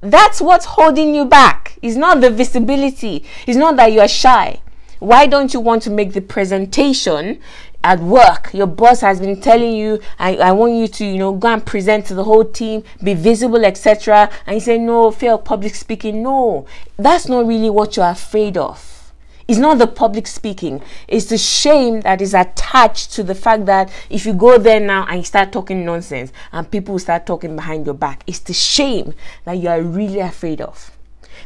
[0.01, 1.79] That's what's holding you back.
[1.83, 3.25] It's not the visibility.
[3.47, 4.61] It's not that you are shy.
[5.01, 7.41] Why don't you want to make the presentation
[7.85, 8.53] at work.
[8.53, 11.65] Your boss has been telling you I, I want you to you know go and
[11.65, 15.75] present to the whole team be visible etc and you say no fear of public
[15.75, 16.23] speaking.
[16.23, 19.13] No that's not really what you're afraid of.
[19.47, 20.83] It's not the public speaking.
[21.07, 25.07] It's the shame that is attached to the fact that if you go there now
[25.09, 29.15] and you start talking nonsense and people start talking behind your back it's the shame
[29.45, 30.91] that you are really afraid of.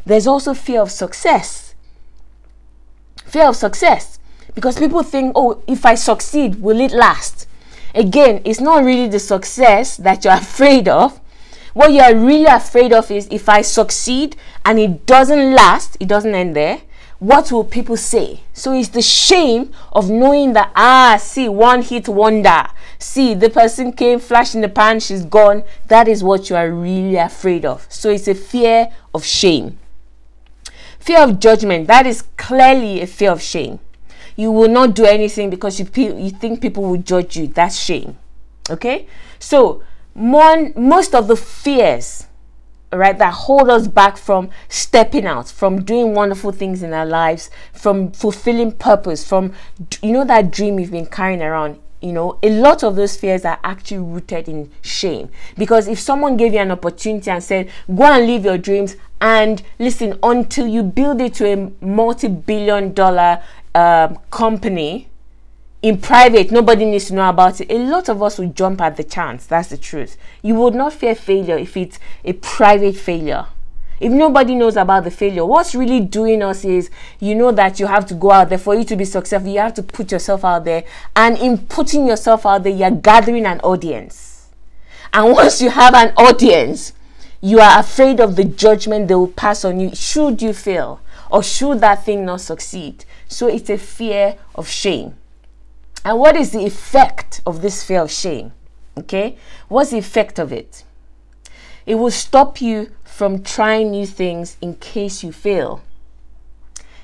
[0.07, 1.75] There's also fear of success.
[3.27, 4.19] Fear of success
[4.55, 7.47] because people think, oh, if I succeed, will it last?
[7.95, 11.21] Again, it's not really the success that you're afraid of.
[11.75, 16.35] What you're really afraid of is if I succeed and it doesn't last, it doesn't
[16.35, 16.83] end there,
[17.19, 18.41] what will people say?
[18.53, 22.67] So it's the shame of knowing that, ah, see, one hit wonder.
[22.99, 25.63] See, the person came, flash in the pan, she's gone.
[25.87, 27.87] That is what you are really afraid of.
[27.89, 29.79] So it's a fear of shame.
[30.99, 33.79] Fear of judgment, that is clearly a fear of shame
[34.37, 37.47] you will not do anything because you you think people will judge you.
[37.47, 38.17] That's shame.
[38.71, 39.07] Okay?
[39.39, 39.83] So
[40.15, 42.27] one most of the fears
[42.93, 47.49] right that hold us back from stepping out from doing wonderful things in our lives
[47.73, 49.51] from fulfilling purpose from
[50.03, 53.45] you know that dream you've been carrying around you know a lot of those fears
[53.45, 55.31] are actually rooted in shame.
[55.57, 59.63] Because if someone gave you an opportunity and said go and live your dreams and
[59.79, 63.43] listen until you build it to a multi-billion dollar
[63.75, 65.09] um, company
[65.83, 67.71] in private nobody needs to know about it.
[67.71, 70.17] A lot of us would jump at the chance that's the truth.
[70.41, 73.47] You would not fear failure if it's a private failure.
[73.99, 77.87] If nobody knows about the failure what's really doing us is you know that you
[77.87, 79.51] have to go out there for you to be successful.
[79.51, 80.85] You have to put yourself out there.
[81.17, 84.49] And in putting yourself out there you're gathering an audience.
[85.13, 86.93] And once you have an audience
[87.41, 89.95] you are afraid of the judgment they will pass on you.
[89.97, 91.01] Should you fail?
[91.29, 95.17] Or should that thing not succeed so it's a fear of shame.
[96.05, 98.53] And what is the effect of this fear of shame?
[98.99, 99.37] Okay,
[99.69, 100.85] what's the effect of it?
[101.87, 105.83] It will stop you from trying new things in case you fail.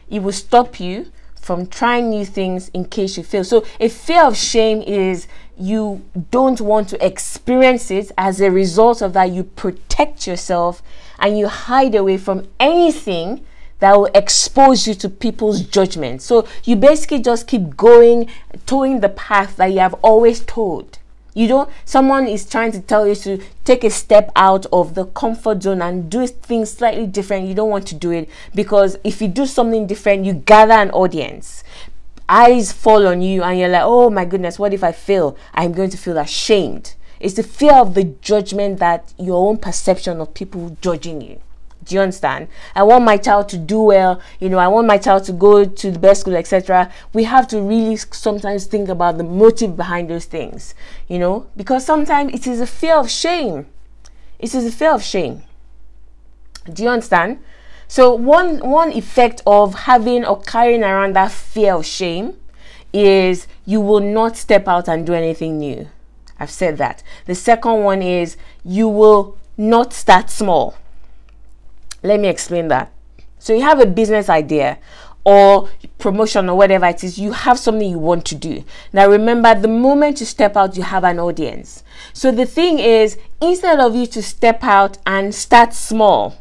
[0.08, 1.10] It will stop you
[1.40, 3.44] from trying new things in case you fail.
[3.44, 8.12] So, a fear of shame is you don't want to experience it.
[8.18, 10.82] As a result of that, you protect yourself
[11.18, 13.44] and you hide away from anything
[13.80, 16.22] that will expose you to people's judgment.
[16.22, 18.28] So you basically just keep going,
[18.66, 20.98] toeing the path that you have always told.
[21.34, 25.04] You don't, someone is trying to tell you to take a step out of the
[25.06, 27.46] comfort zone and do things slightly different.
[27.46, 30.90] You don't want to do it because if you do something different, you gather an
[30.90, 31.62] audience.
[32.28, 35.36] Eyes fall on you, and you're like, oh my goodness, what if I fail?
[35.54, 36.94] I'm going to feel ashamed.
[37.20, 41.40] It's the fear of the judgment that your own perception of people judging you.
[41.88, 42.48] Do you understand?
[42.74, 44.20] I want my child to do well.
[44.40, 46.92] You know, I want my child to go to the best school, etc.
[47.14, 50.74] We have to really sometimes think about the motive behind those things.
[51.08, 53.66] You know, because sometimes it is a fear of shame.
[54.38, 55.42] It is a fear of shame.
[56.70, 57.38] Do you understand?
[57.88, 62.36] So one one effect of having or carrying around that fear of shame
[62.92, 65.88] is you will not step out and do anything new.
[66.38, 67.02] I've said that.
[67.24, 70.76] The second one is you will not start small.
[72.02, 72.92] Let me explain that.
[73.38, 74.78] So you have a business idea
[75.24, 75.68] or
[75.98, 78.64] promotion or whatever it is, you have something you want to do.
[78.92, 81.84] Now remember, the moment you step out, you have an audience.
[82.12, 86.36] So the thing is, instead of you to step out and start small,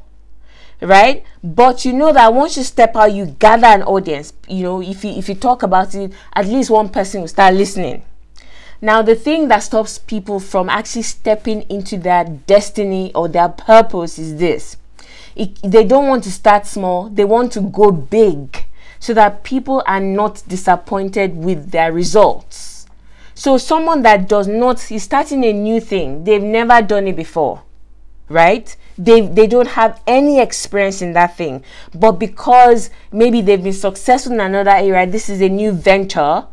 [0.80, 1.24] right?
[1.44, 4.34] But you know that once you step out, you gather an audience.
[4.48, 7.56] You know, if you if you talk about it, at least one person will start
[7.56, 8.04] listening.
[8.80, 14.20] Now, the thing that stops people from actually stepping into their destiny or their purpose
[14.20, 14.78] is this
[15.40, 18.66] it, they don't want to start small, they want to go big
[19.00, 22.86] so that people are not disappointed with their results.
[23.36, 27.62] So, someone that does not is starting a new thing, they've never done it before,
[28.30, 28.76] right?
[28.98, 31.64] They, they don't have any experience in that thing,
[31.94, 36.48] but because maybe they've been successful in another area, this is a new venture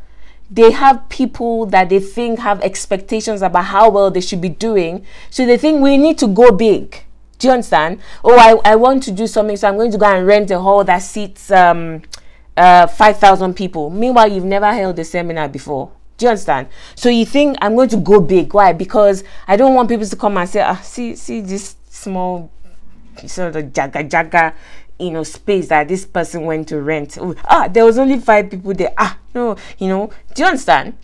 [0.51, 5.05] they have people that they think have expectations about how well they should be doing.
[5.31, 7.05] So they think we need to go big.
[7.45, 8.01] Do you understand?
[8.25, 10.59] Oh, I, I want to do something, so I'm going to go and rent a
[10.59, 12.01] hall that seats um,
[12.57, 13.91] uh, 5,000 people.
[13.91, 15.93] Meanwhile, you've never held a seminar before.
[16.17, 16.69] Do you understand?
[16.95, 18.55] So you think I'm going to go big.
[18.55, 18.73] Why?
[18.73, 22.51] Because I don't want people to come and say, ah, see, see this small
[23.27, 24.55] sort of jaga jaga
[24.99, 28.51] you know space that this person went to rent Ooh, ah there was only five
[28.51, 30.97] people there ah no you know do you understand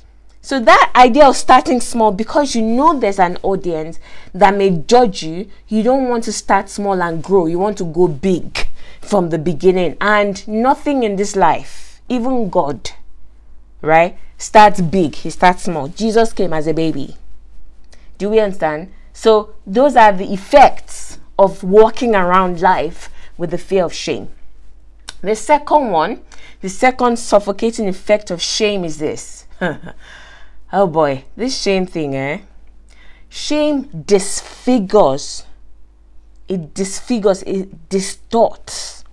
[0.43, 3.99] so that idea of starting small because you know there's an audience
[4.33, 7.47] that may judge you you don't want to start small and grow.
[7.47, 8.69] You want to go big
[9.01, 9.97] from the beginning.
[10.01, 12.91] And nothing in this life even god
[13.83, 15.15] right starts big.
[15.15, 15.89] He starts small.
[15.89, 17.17] Jesus came as a baby.
[18.17, 18.93] Do we understand?
[19.13, 24.29] So those are the effects of walking around life with the fear of shame.
[25.21, 26.23] The second one,
[26.63, 29.45] the second suffocating effect of shame is this.
[30.73, 32.41] oh boy, this shame thing, eh?
[33.29, 35.45] Shame disfigures,
[36.49, 39.05] it disfigures, it distorts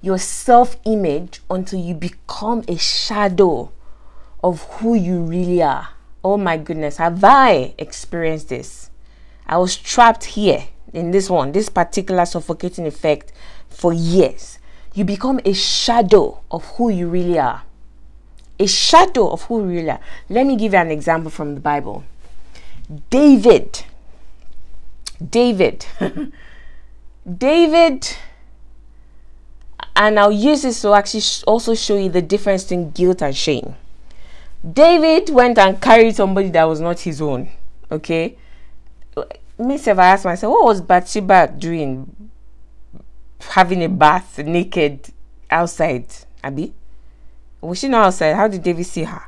[0.00, 3.72] your self image until you become a shadow
[4.42, 5.88] of who you really are.
[6.24, 8.90] Oh my goodness, have I experienced this?
[9.46, 13.32] I was trapped here in this one, this particular suffocating effect
[13.68, 14.58] for years,
[14.94, 17.62] you become a shadow of who you really are.
[18.58, 20.00] A shadow of who really are.
[20.28, 22.04] Let me give you an example from the Bible.
[23.10, 23.84] David.
[25.30, 25.86] David.
[27.38, 28.16] David.
[29.94, 33.74] And I'll use this to actually also show you the difference between guilt and shame.
[34.72, 37.50] David went and carried somebody that was not his own.
[37.90, 38.36] Okay.
[39.58, 42.28] Myself, I asked myself, what was Bathsheba doing?
[43.40, 45.08] having a bath naked
[45.50, 46.06] outside,
[46.42, 46.72] abi?
[47.60, 48.34] Was she not outside?
[48.34, 49.22] How did David see her?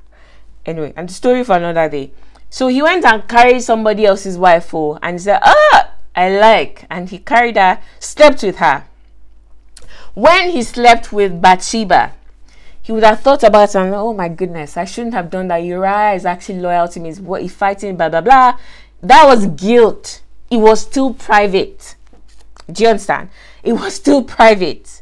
[0.64, 2.12] Anyway, and the story for another day.
[2.48, 6.84] So he went and carried somebody else's wife for and he said, Ah, I like.
[6.90, 8.84] And he carried her, slept with her.
[10.14, 12.12] When he slept with Bathsheba,
[12.82, 15.58] he would have thought about and oh my goodness, I shouldn't have done that.
[15.58, 17.12] Uriah is actually loyal to me.
[17.14, 18.58] What he's fighting, blah blah blah.
[19.02, 20.22] That was guilt.
[20.50, 21.94] It was still private.
[22.70, 23.30] Do you understand?
[23.62, 24.99] It was still private.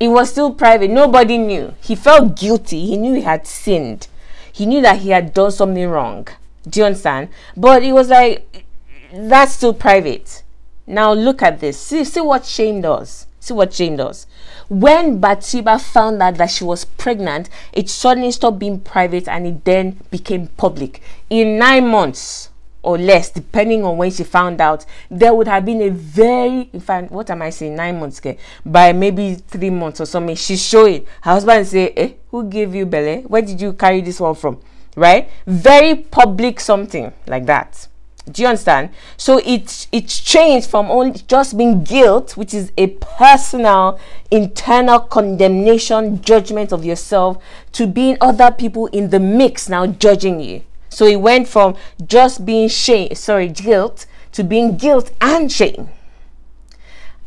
[0.00, 0.90] It was still private.
[0.90, 1.74] Nobody knew.
[1.80, 2.86] He felt guilty.
[2.86, 4.06] He knew he had sinned.
[4.52, 6.28] He knew that he had done something wrong.
[6.68, 7.28] Do you understand?
[7.56, 8.64] But it was like,
[9.12, 10.42] that's still private.
[10.86, 11.78] Now look at this.
[11.80, 13.26] See, see what shame does.
[13.40, 14.26] See what shame does.
[14.68, 19.64] When Bathsheba found out that she was pregnant, it suddenly stopped being private and it
[19.64, 21.02] then became public.
[21.30, 22.47] In nine months,
[22.82, 26.80] or less, depending on when she found out, there would have been a very, in
[26.80, 28.38] fact, what am I saying, nine months, okay?
[28.64, 32.86] by maybe three months or something, she's showing her husband say, eh, who gave you
[32.86, 33.22] belly?
[33.22, 34.60] Where did you carry this one from?
[34.96, 35.30] Right?
[35.46, 37.88] Very public something like that.
[38.30, 38.90] Do you understand?
[39.16, 43.98] So it's it's changed from only just being guilt, which is a personal,
[44.30, 50.62] internal condemnation, judgment of yourself, to being other people in the mix now judging you.
[50.88, 51.76] So he went from
[52.06, 55.88] just being shame, sorry, guilt to being guilt and shame.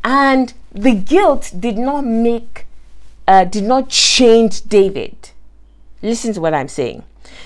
[0.03, 2.65] And the guilt did not make,
[3.27, 5.29] uh, did not change David.
[6.01, 7.03] Listen to what I'm saying.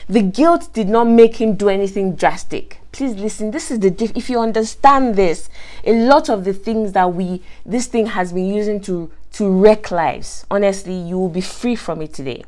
[0.07, 2.79] The guilt did not make him do anything drastic.
[2.91, 3.51] Please listen.
[3.51, 5.49] This is the diff- if you understand this,
[5.83, 9.91] a lot of the things that we this thing has been using to to wreck
[9.91, 10.45] lives.
[10.49, 12.43] Honestly, you will be free from it today.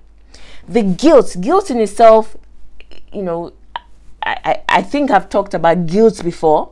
[0.70, 2.38] The guilt, guilt in itself
[3.12, 3.54] you know,
[4.24, 6.72] I, I think I've talked about guilt before.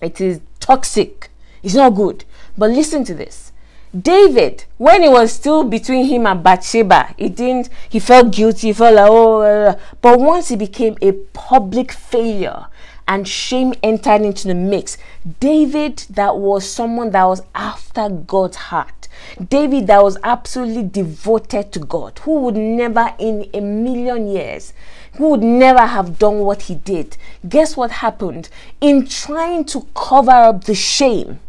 [0.00, 1.30] It is toxic.
[1.62, 2.24] It's not good.
[2.58, 3.52] But listen to this.
[3.98, 8.72] David, when it was still between him and Bathsheba, he didn't, he felt guilty, he
[8.72, 12.66] felt like, oh, uh, but once he became a public failure
[13.08, 14.98] and shame entered into the mix,
[15.40, 19.08] David, that was someone that was after God's heart,
[19.48, 24.72] David, that was absolutely devoted to God, who would never in a million years,
[25.18, 27.16] who would never have done what he did.
[27.48, 28.48] Guess what happened?
[28.80, 31.40] In trying to cover up the shame,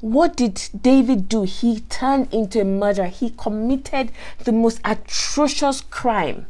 [0.00, 1.42] what did David do?
[1.42, 3.06] He turned into a murderer.
[3.06, 4.12] He committed
[4.44, 6.46] the most atrocious crime.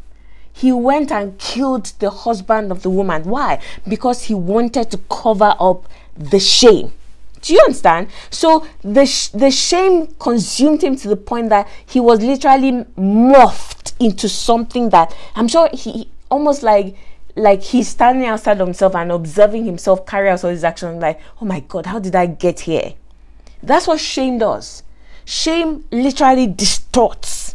[0.53, 3.25] He went and killed the husband of the woman.
[3.25, 3.61] Why?
[3.87, 6.93] Because he wanted to cover up the shame.
[7.43, 8.09] Do you understand?
[8.31, 13.93] So the sh- the shame consumed him to the point that he was literally morphed
[14.01, 16.97] into something that I'm sure he almost like
[17.37, 21.45] like he's standing outside himself and observing himself carry out all his actions like, oh
[21.45, 22.95] my god, how did I get here?
[23.63, 24.83] That's what shame does.
[25.25, 27.55] Shame literally distorts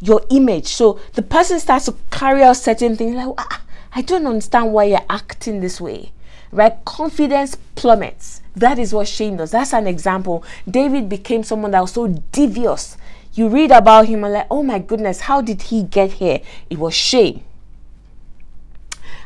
[0.00, 0.66] your image.
[0.66, 3.62] So the person starts to carry out certain things like, ah,
[3.94, 6.10] I don't understand why you're acting this way.
[6.50, 6.84] Right?
[6.84, 8.40] Confidence plummets.
[8.56, 9.52] That is what shame does.
[9.52, 10.44] That's an example.
[10.68, 12.96] David became someone that was so devious.
[13.34, 16.40] You read about him and like, oh my goodness, how did he get here?
[16.68, 17.44] It was shame.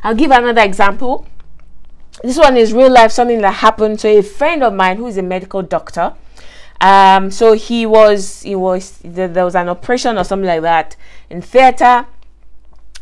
[0.03, 1.25] I'll give another example.
[2.23, 5.17] This one is real life, something that happened to a friend of mine who is
[5.17, 6.13] a medical doctor.
[6.81, 10.95] Um, so he was, he was, there was an operation or something like that
[11.29, 12.05] in theater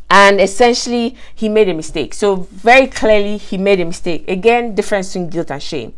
[0.10, 5.10] and essentially he made a mistake so very clearly he made a mistake again difference
[5.10, 5.94] between guilt and shame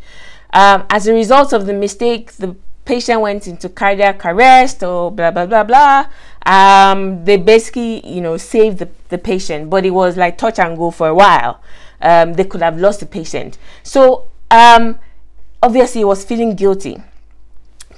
[0.54, 2.56] um, as a result of the mistake the
[2.88, 6.06] patient went into cardiac arrest or blah blah blah blah
[6.46, 10.76] um, they basically you know saved the, the patient but it was like touch and
[10.76, 11.60] go for a while
[12.00, 14.98] um, they could have lost the patient so um,
[15.62, 17.00] obviously he was feeling guilty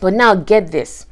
[0.01, 1.07] but now get this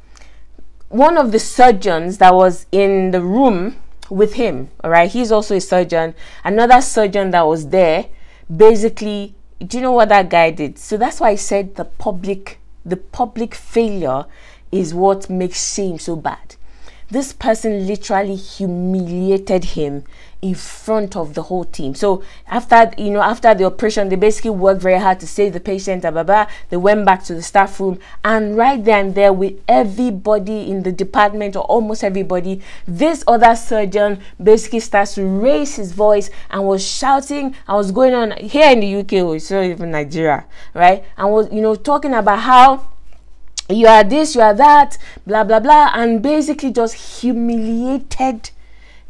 [0.89, 3.75] one of the surgeons that was in the room
[4.09, 4.69] with him.
[4.83, 6.15] All right, he's also a surgeon.
[6.43, 8.07] Another surgeon that was there,
[8.53, 10.77] basically, do you know what that guy did?
[10.79, 14.25] So that's why I said the public, the public failure
[14.71, 16.55] is what makes shame so bad.
[17.11, 20.03] This person literally humiliated him
[20.41, 21.93] in front of the whole team.
[21.93, 25.59] So after you know after the operation, they basically worked very hard to save the
[25.59, 26.03] patient.
[26.03, 26.47] Blah.
[26.69, 30.83] They went back to the staff room and right there and there with everybody in
[30.83, 36.65] the department or almost everybody, this other surgeon basically starts to raise his voice and
[36.65, 37.55] was shouting.
[37.67, 41.03] I was going on here in the UK, oh, it's not even Nigeria, right?
[41.17, 42.87] And was you know talking about how
[43.69, 44.97] you are this, you are that,
[45.27, 48.49] blah blah blah, and basically just humiliated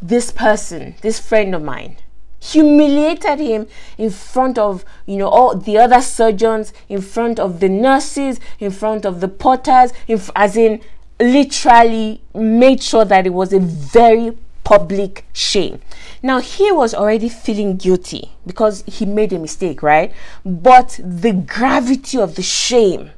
[0.01, 1.97] this person, this friend of mine,
[2.41, 7.70] humiliated him in front of you know all the other surgeons, in front of the
[7.70, 9.93] nurses, in front of the porters,
[10.36, 10.82] as in
[11.20, 15.82] literally made sure that it was a very public shame.
[16.22, 20.14] Now he was already feeling guilty because he made a mistake, right?
[20.45, 23.12] But the gravity of the shame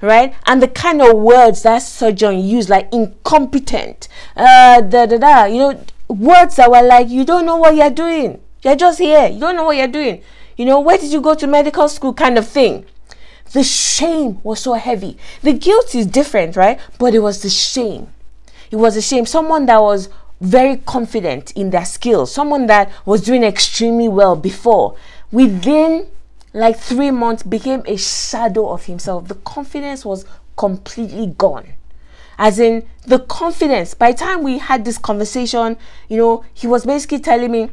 [0.00, 0.34] right?
[0.46, 5.58] And the kind of words that surgeon used, like incompetent, uh, da da da, you
[5.58, 8.40] know, words that were like, you don't know what you're doing.
[8.62, 9.28] You're just here.
[9.28, 10.22] You don't know what you're doing.
[10.56, 12.84] You know, where did you go to medical school kind of thing.
[13.52, 15.16] The shame was so heavy.
[15.42, 16.80] The guilt is different, right?
[16.98, 18.08] But it was the shame.
[18.70, 19.24] It was a shame.
[19.24, 20.08] Someone that was
[20.40, 24.96] very confident in their skills, someone that was doing extremely well before,
[25.32, 26.08] within
[26.56, 29.28] like three months became a shadow of himself.
[29.28, 30.24] The confidence was
[30.56, 31.74] completely gone.
[32.38, 35.76] As in, the confidence, by the time we had this conversation,
[36.08, 37.70] you know, he was basically telling me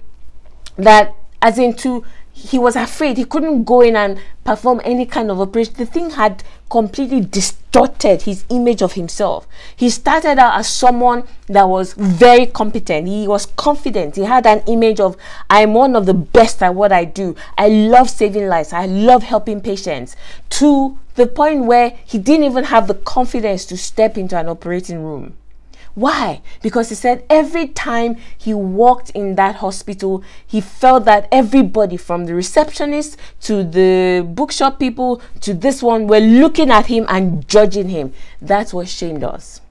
[0.75, 2.03] that, as in, to
[2.35, 5.75] he was afraid he couldn't go in and perform any kind of operation.
[5.77, 9.47] The thing had completely distorted his image of himself.
[9.75, 13.07] He started out as someone that was very competent.
[13.07, 14.15] He was confident.
[14.15, 15.15] He had an image of
[15.47, 17.35] I'm one of the best at what I do.
[17.55, 18.73] I love saving lives.
[18.73, 20.15] I love helping patients.
[20.51, 25.03] To the point where he didn't even have the confidence to step into an operating
[25.03, 25.37] room.
[25.95, 26.41] Why?
[26.61, 32.25] Because he said every time he walked in that hospital, he felt that everybody from
[32.25, 37.89] the receptionist to the bookshop people to this one were looking at him and judging
[37.89, 38.11] him.
[38.41, 39.61] That's what shame does.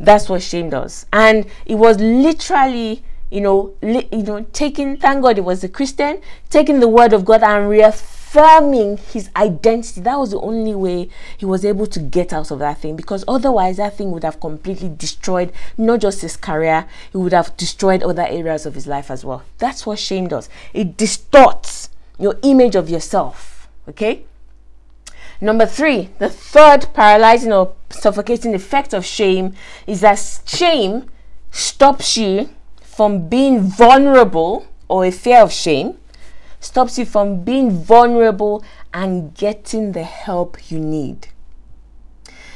[0.00, 1.06] That's what shame does.
[1.12, 5.68] And it was literally you know, li- you know, taking, thank God he was a
[5.68, 10.00] Christian, taking the word of God and reaffirming affirming his identity.
[10.00, 13.24] That was the only way he was able to get out of that thing because
[13.26, 18.02] otherwise, that thing would have completely destroyed not just his career, it would have destroyed
[18.02, 19.42] other areas of his life as well.
[19.58, 23.68] That's what shame does, it distorts your image of yourself.
[23.88, 24.24] Okay.
[25.40, 29.54] Number three, the third paralyzing or suffocating effect of shame
[29.86, 31.08] is that shame
[31.52, 32.50] stops you
[32.82, 35.96] from being vulnerable or a fear of shame
[36.60, 41.28] stops you from being vulnerable and getting the help you need.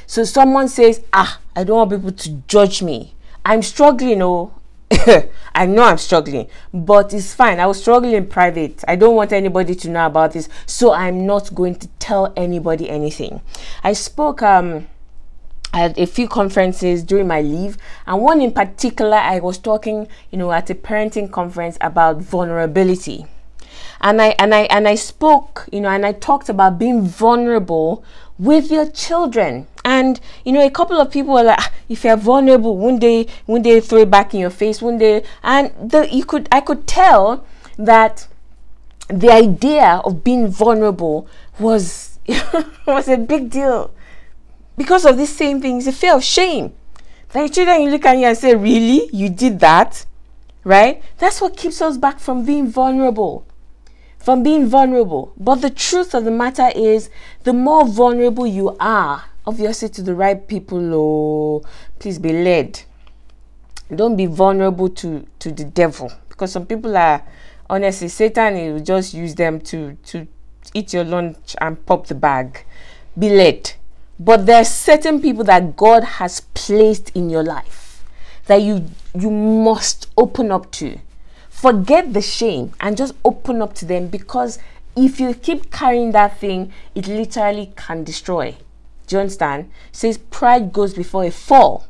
[0.06, 3.14] So someone says, ah, I don't want people to judge me.
[3.44, 4.52] I'm struggling, oh.
[5.54, 7.60] I know I'm struggling, but it's fine.
[7.60, 8.84] I was struggling in private.
[8.86, 12.90] I don't want anybody to know about this, so I'm not going to tell anybody
[12.90, 13.40] anything.
[13.82, 14.86] I spoke um
[15.72, 20.36] at a few conferences during my leave, and one in particular, I was talking, you
[20.36, 23.26] know, at a parenting conference about vulnerability.
[24.02, 28.04] And I and I and I spoke, you know, and I talked about being vulnerable
[28.38, 29.68] with your children.
[29.84, 33.28] And you know, a couple of people were like, ah, if you're vulnerable, one day,
[33.46, 36.60] one day throw it back in your face, one day, and the, you could, I
[36.60, 37.46] could tell
[37.78, 38.26] that
[39.08, 41.28] the idea of being vulnerable
[41.60, 42.18] was
[42.86, 43.92] was a big deal
[44.76, 45.86] because of these same things.
[45.86, 46.72] A fear of shame.
[47.34, 50.06] Like children, you look at you and say, "Really, you did that?"
[50.64, 51.02] Right?
[51.18, 53.46] That's what keeps us back from being vulnerable
[54.22, 55.32] from being vulnerable.
[55.36, 57.10] But the truth of the matter is,
[57.44, 61.62] the more vulnerable you are, obviously to the right people, oh,
[61.98, 62.82] please be led.
[63.94, 66.12] Don't be vulnerable to, to the devil.
[66.28, 67.22] Because some people are,
[67.68, 70.26] honestly, Satan will just use them to, to
[70.72, 72.64] eat your lunch and pop the bag.
[73.18, 73.72] Be led.
[74.18, 77.82] But there are certain people that God has placed in your life
[78.46, 80.98] that you you must open up to
[81.62, 84.58] forget the shame and just open up to them because
[84.96, 88.56] if you keep carrying that thing, it literally can destroy.
[89.06, 89.70] Do you understand?
[89.90, 91.86] It says pride goes before a fall.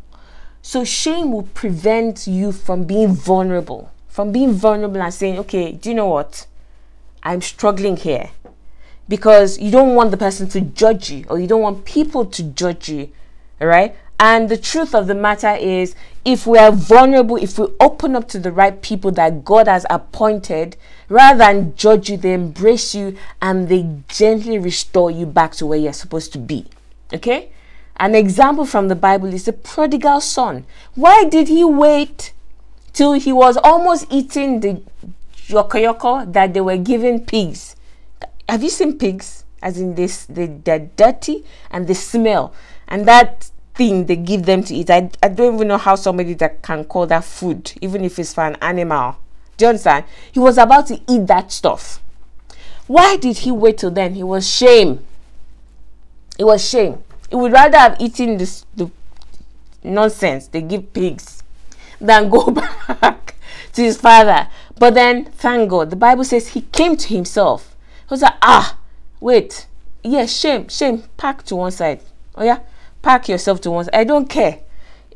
[0.61, 5.89] So shame will prevent you from being vulnerable, from being vulnerable and saying, okay, do
[5.89, 6.47] you know what?
[7.23, 8.29] I'm struggling here.
[9.09, 12.43] Because you don't want the person to judge you or you don't want people to
[12.43, 13.09] judge you.
[13.59, 13.97] All right.
[14.19, 15.95] And the truth of the matter is,
[16.25, 19.85] if we are vulnerable, if we open up to the right people that God has
[19.91, 20.77] appointed,
[21.09, 25.79] rather than judge you, they embrace you and they gently restore you back to where
[25.79, 26.67] you're supposed to be.
[27.13, 27.51] Okay?
[27.97, 30.67] An example from the Bible is the prodigal son.
[30.95, 32.33] Why did he wait
[32.93, 34.83] till he was almost eating the
[35.47, 37.77] yokoyoko that they were giving pigs?
[38.49, 39.45] Have you seen pigs?
[39.63, 42.53] As in this, they, they're dirty and they smell.
[42.89, 44.91] And that thing they give them to eat.
[44.91, 48.35] I, I don't even know how somebody that can call that food, even if it's
[48.35, 49.17] for an animal.
[49.57, 50.05] Do you understand?
[50.31, 52.01] He was about to eat that stuff.
[52.87, 54.15] Why did he wait till then?
[54.15, 55.01] He was shame.
[56.39, 57.03] It was shame.
[57.31, 58.91] He would rather have eaten this the
[59.85, 61.43] nonsense they give pigs
[62.01, 63.35] than go back
[63.73, 64.49] to his father.
[64.79, 67.77] But then, thank God, the Bible says he came to himself.
[68.01, 68.77] He was like, ah,
[69.21, 69.67] wait,
[70.03, 72.01] yes, shame, shame, pack to one side.
[72.35, 72.61] Oh yeah,
[73.03, 74.61] pack yourself to one I don't care.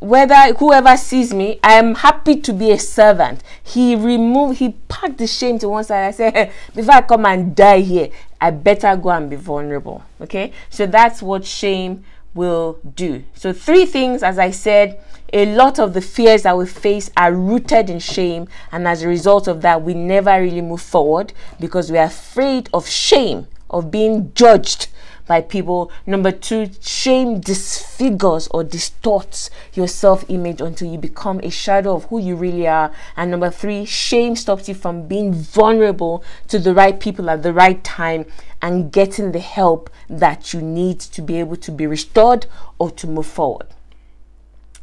[0.00, 3.42] Whether whoever sees me, I am happy to be a servant.
[3.62, 6.06] He removed, he packed the shame to one side.
[6.06, 8.10] I said, before I come and die here,
[8.40, 10.02] I better go and be vulnerable.
[10.20, 13.24] Okay, so that's what shame will do.
[13.34, 15.00] So, three things, as I said,
[15.32, 19.08] a lot of the fears that we face are rooted in shame, and as a
[19.08, 23.90] result of that, we never really move forward because we are afraid of shame, of
[23.90, 24.88] being judged
[25.26, 25.90] by people.
[26.06, 32.04] Number two, shame disfigures or distorts your self image until you become a shadow of
[32.04, 32.92] who you really are.
[33.16, 37.52] And number three, shame stops you from being vulnerable to the right people at the
[37.52, 38.26] right time
[38.62, 42.46] and getting the help that you need to be able to be restored
[42.78, 43.66] or to move forward.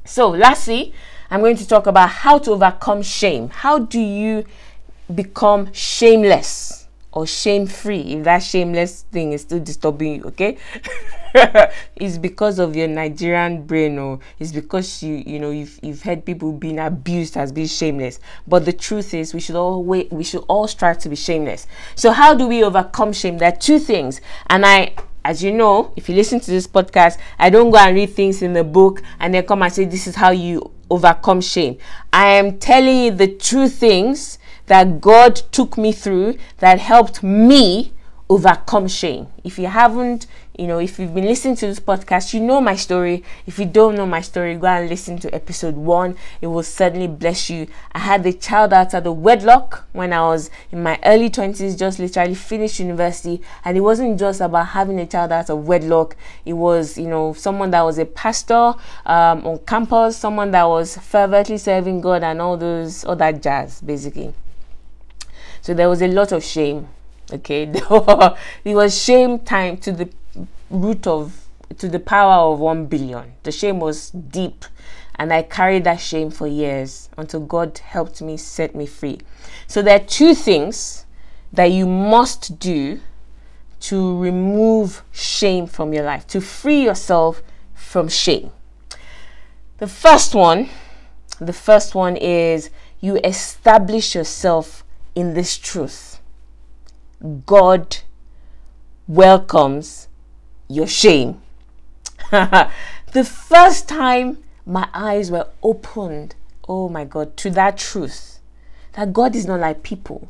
[0.06, 0.94] So, lastly,
[1.32, 3.50] I'm going to talk about how to overcome shame.
[3.50, 4.46] How do you
[5.14, 6.83] become shameless?
[7.14, 10.58] Or shame free if that shameless thing is still disturbing you okay?
[11.96, 16.26] It's because of your nigerian brain or it's because you you know you've, you've heard
[16.26, 18.20] people being abused as being shameless.
[18.48, 21.66] But the truth is we should all wait we should all strive to be shameless.
[21.96, 23.38] So how do we overcome shame?
[23.38, 24.22] There are two things.
[24.48, 24.94] And i
[25.26, 28.42] as you know, if you listen to this podcast, I don't go and read things
[28.42, 31.78] in the book and then come and say, This is how you overcome shame.
[32.12, 34.38] I am telling you the true things
[34.74, 37.94] that God took me through that helped me
[38.28, 39.28] overcome shame.
[39.44, 40.26] If you haven't,
[40.58, 43.24] you know, if you've been listening to this podcast, you know my story.
[43.46, 46.18] If you don't know my story, go and listen to episode one.
[46.42, 47.68] It will certainly bless you.
[47.92, 51.78] I had the child out of the wedlock when I was in my early 20s,
[51.78, 53.44] just literally finished university.
[53.64, 56.16] And it wasn't just about having a child out of wedlock,
[56.46, 58.74] it was, you know, someone that was a pastor
[59.06, 64.34] um, on campus, someone that was fervently serving God, and all those, that jazz, basically.
[65.64, 66.90] So there was a lot of shame.
[67.32, 67.64] Okay,
[68.66, 70.10] it was shame time to the
[70.70, 71.40] root of
[71.78, 73.32] to the power of one billion.
[73.44, 74.66] The shame was deep,
[75.16, 79.22] and I carried that shame for years until God helped me set me free.
[79.66, 81.06] So there are two things
[81.54, 83.00] that you must do
[83.80, 87.42] to remove shame from your life, to free yourself
[87.74, 88.52] from shame.
[89.78, 90.68] The first one,
[91.40, 94.83] the first one is you establish yourself
[95.16, 96.20] in this truth.
[97.46, 97.98] God
[99.08, 100.08] welcomes
[100.68, 101.42] your shame.
[102.32, 106.36] the first time my eyes were opened,
[106.68, 108.34] oh my God, to that truth
[108.94, 110.28] that God is not like people.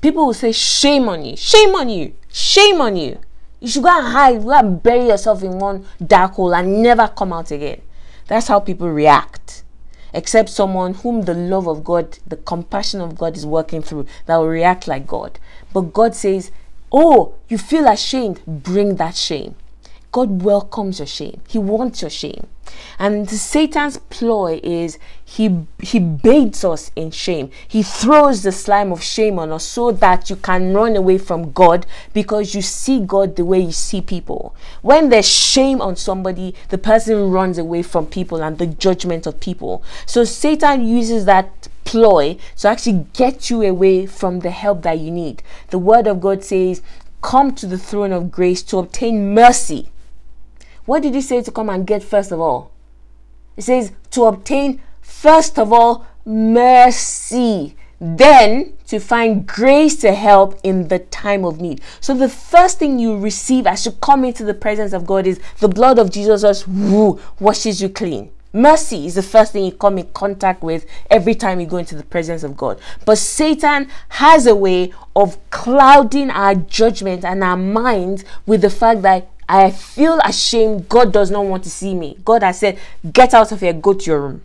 [0.00, 3.18] People will say, Shame on you, shame on you, shame on you.
[3.60, 7.08] You should go and hide, go and bury yourself in one dark hole and never
[7.08, 7.80] come out again.
[8.28, 9.64] That's how people react.
[10.16, 14.38] Except someone whom the love of God, the compassion of God is working through, that
[14.38, 15.38] will react like God.
[15.74, 16.50] But God says,
[16.90, 19.56] Oh, you feel ashamed, bring that shame.
[20.16, 21.42] God welcomes your shame.
[21.46, 22.46] He wants your shame.
[22.98, 27.50] And Satan's ploy is he he baits us in shame.
[27.68, 31.52] He throws the slime of shame on us so that you can run away from
[31.52, 34.56] God because you see God the way you see people.
[34.80, 39.38] When there's shame on somebody, the person runs away from people and the judgment of
[39.38, 39.84] people.
[40.06, 45.10] So Satan uses that ploy to actually get you away from the help that you
[45.10, 45.42] need.
[45.68, 46.80] The word of God says,
[47.20, 49.90] Come to the throne of grace to obtain mercy
[50.86, 52.72] what did he say to come and get first of all?
[53.56, 60.88] He says to obtain first of all mercy, then to find grace to help in
[60.88, 61.80] the time of need.
[62.00, 65.40] So the first thing you receive as you come into the presence of God is
[65.58, 68.30] the blood of Jesus woo, washes you clean.
[68.52, 71.94] Mercy is the first thing you come in contact with every time you go into
[71.94, 72.80] the presence of God.
[73.04, 79.02] But Satan has a way of clouding our judgment and our minds with the fact
[79.02, 80.88] that I feel ashamed.
[80.88, 82.18] God does not want to see me.
[82.24, 82.78] God has said,
[83.12, 84.42] Get out of here, go to your room.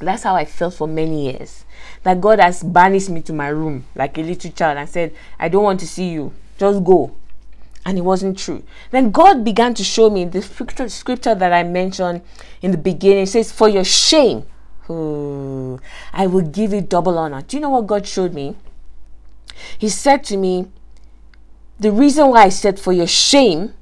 [0.00, 1.64] That's how I felt for many years.
[2.02, 5.48] That God has banished me to my room like a little child and said, I
[5.48, 6.32] don't want to see you.
[6.58, 7.14] Just go.
[7.84, 8.62] And it wasn't true.
[8.90, 12.22] Then God began to show me the scripture, that I mentioned
[12.60, 13.24] in the beginning.
[13.24, 14.44] It says, For your shame,
[14.88, 17.42] I will give you double honor.
[17.42, 18.56] Do you know what God showed me?
[19.78, 20.66] He said to me,
[21.78, 23.74] The reason why I said, For your shame,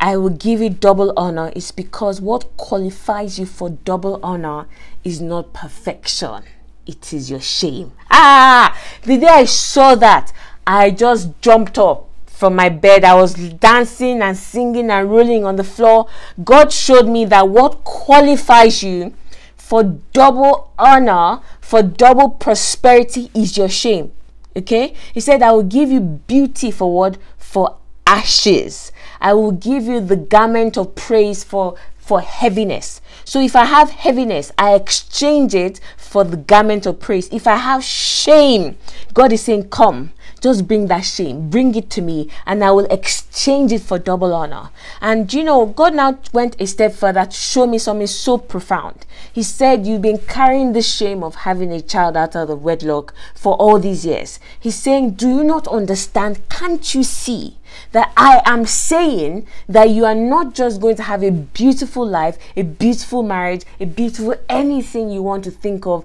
[0.00, 4.66] I will give you double honor is because what qualifies you for double honor
[5.04, 6.42] is not perfection,
[6.86, 7.92] it is your shame.
[8.10, 10.32] Ah, the day I saw that,
[10.66, 13.04] I just jumped up from my bed.
[13.04, 16.08] I was dancing and singing and rolling on the floor.
[16.42, 19.12] God showed me that what qualifies you
[19.56, 19.82] for
[20.14, 24.12] double honor, for double prosperity is your shame.
[24.56, 24.94] Okay?
[25.12, 27.18] He said, I will give you beauty for what?
[27.36, 27.76] For
[28.06, 28.90] ashes.
[29.20, 33.00] I will give you the garment of praise for for heaviness.
[33.24, 37.28] So if I have heaviness, I exchange it for the garment of praise.
[37.30, 38.76] If I have shame,
[39.14, 42.86] God is saying, Come, just bring that shame, bring it to me, and I will
[42.86, 44.70] exchange it for double honor.
[45.00, 49.06] And you know, God now went a step further to show me something so profound.
[49.32, 53.14] He said, You've been carrying the shame of having a child out of the wedlock
[53.36, 54.40] for all these years.
[54.58, 56.48] He's saying, Do you not understand?
[56.48, 57.58] Can't you see?
[57.92, 62.38] That I am saying that you are not just going to have a beautiful life,
[62.56, 66.04] a beautiful marriage, a beautiful anything you want to think of,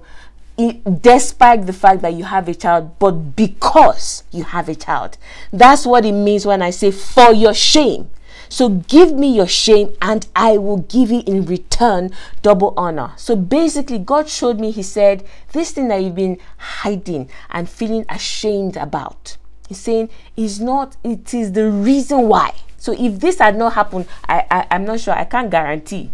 [1.00, 5.18] despite the fact that you have a child, but because you have a child.
[5.52, 8.10] That's what it means when I say for your shame.
[8.48, 12.10] So give me your shame and I will give you in return
[12.42, 13.12] double honor.
[13.16, 18.04] So basically, God showed me, He said, this thing that you've been hiding and feeling
[18.08, 19.36] ashamed about.
[19.68, 22.54] He's saying it's not, it is the reason why.
[22.76, 26.10] So if this had not happened, I, I I'm not sure, I can't guarantee.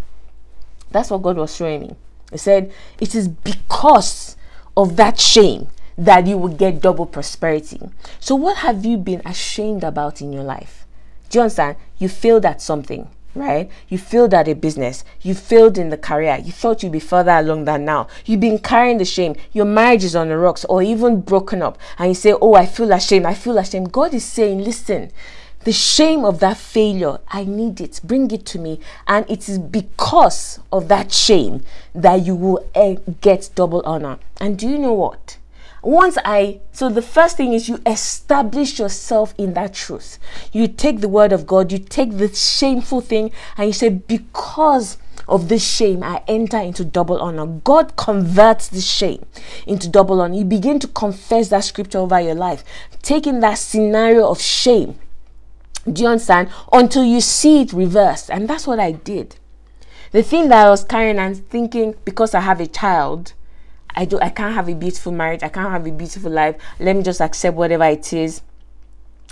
[0.91, 1.97] That's what God was showing me.
[2.31, 4.37] He said, It is because
[4.77, 7.81] of that shame that you will get double prosperity.
[8.21, 10.87] So, what have you been ashamed about in your life?
[11.29, 11.77] Do you understand?
[11.99, 13.71] You failed at something, right?
[13.89, 15.05] You failed at a business.
[15.21, 16.39] You failed in the career.
[16.43, 18.09] You thought you'd be further along than now.
[18.25, 19.37] You've been carrying the shame.
[19.53, 21.79] Your marriage is on the rocks or even broken up.
[21.99, 23.27] And you say, Oh, I feel ashamed.
[23.27, 23.93] I feel ashamed.
[23.93, 25.11] God is saying, Listen,
[25.65, 28.01] the shame of that failure, I need it.
[28.03, 28.81] Bring it to me.
[29.07, 31.63] And it is because of that shame
[31.95, 34.19] that you will eh, get double honor.
[34.41, 35.39] And do you know what?
[35.83, 40.19] Once I, so the first thing is you establish yourself in that truth.
[40.53, 44.97] You take the word of God, you take the shameful thing, and you say, because
[45.29, 47.47] of this shame, I enter into double honor.
[47.47, 49.25] God converts the shame
[49.67, 50.35] into double honor.
[50.35, 52.65] You begin to confess that scripture over your life,
[53.03, 54.99] taking that scenario of shame
[55.91, 56.49] do you understand?
[56.73, 58.31] Until you see it reversed.
[58.31, 59.37] And that's what I did.
[60.13, 63.33] The thing that I was carrying and thinking, because I have a child,
[63.95, 66.57] I do I can't have a beautiful marriage, I can't have a beautiful life.
[66.79, 68.43] Let me just accept whatever it is.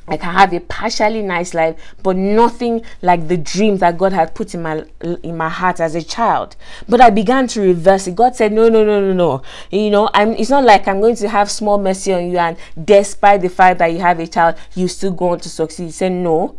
[0.09, 4.35] I can have a partially nice life, but nothing like the dreams that God had
[4.35, 4.85] put in my
[5.23, 6.57] in my heart as a child.
[6.89, 8.17] But I began to reverse it.
[8.17, 9.43] God said, "No, no, no, no, no.
[9.71, 10.33] You know, I'm.
[10.33, 13.79] It's not like I'm going to have small mercy on you, and despite the fact
[13.79, 16.57] that you have a child, you still go on to succeed." He said, "No,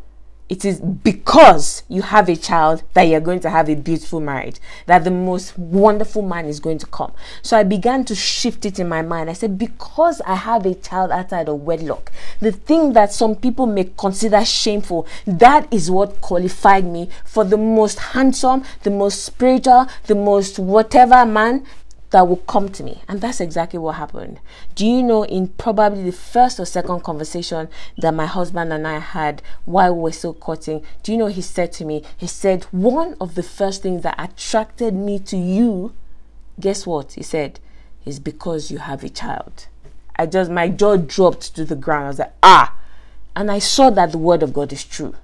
[0.52, 4.58] it is because you have a child that you're going to have a beautiful marriage,
[4.86, 7.14] that the most wonderful man is going to come.
[7.42, 9.30] So I began to shift it in my mind.
[9.30, 13.66] I said, because I have a child outside of wedlock, the thing that some people
[13.66, 19.88] may consider shameful, that is what qualified me for the most handsome, the most spiritual,
[20.08, 21.66] the most whatever man
[22.12, 23.02] that will come to me.
[23.08, 24.40] And that's exactly what happened.
[24.76, 29.00] Do you know, in probably the first or second conversation that my husband and I
[29.00, 32.66] had while we were still courting, do you know he said to me, he said,
[32.72, 35.94] one of the first things that attracted me to you,
[36.60, 37.14] guess what?
[37.14, 37.60] He said,
[38.06, 39.68] is because you have a child.
[40.18, 42.06] I just, my jaw dropped to the ground.
[42.06, 42.76] I was like, ah.
[43.36, 45.16] And I saw that the word of God is true.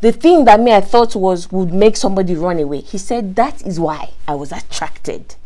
[0.00, 2.80] The thing that me I thought was would make somebody run away.
[2.80, 5.36] He said that is why I was attracted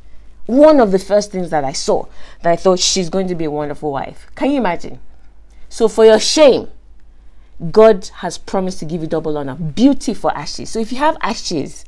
[0.48, 2.06] one of the first things that I saw
[2.42, 4.26] that I thought she's going to be a wonderful wife.
[4.34, 4.98] Can you imagine?
[5.68, 6.68] So, for your shame,
[7.70, 10.70] God has promised to give you double honor, beauty for ashes.
[10.70, 11.84] So, if you have ashes,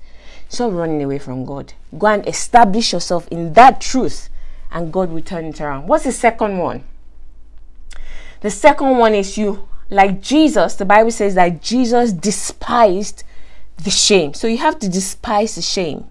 [0.51, 1.73] stop running away from God.
[1.99, 4.29] Go and establish yourself in that truth,
[4.71, 5.89] and God will turn it around.
[5.89, 6.85] What's the second one?
[8.43, 13.25] The second one is you, like Jesus, the Bible says that Jesus despised
[13.83, 14.35] the shame.
[14.35, 16.05] So, you have to despise the shame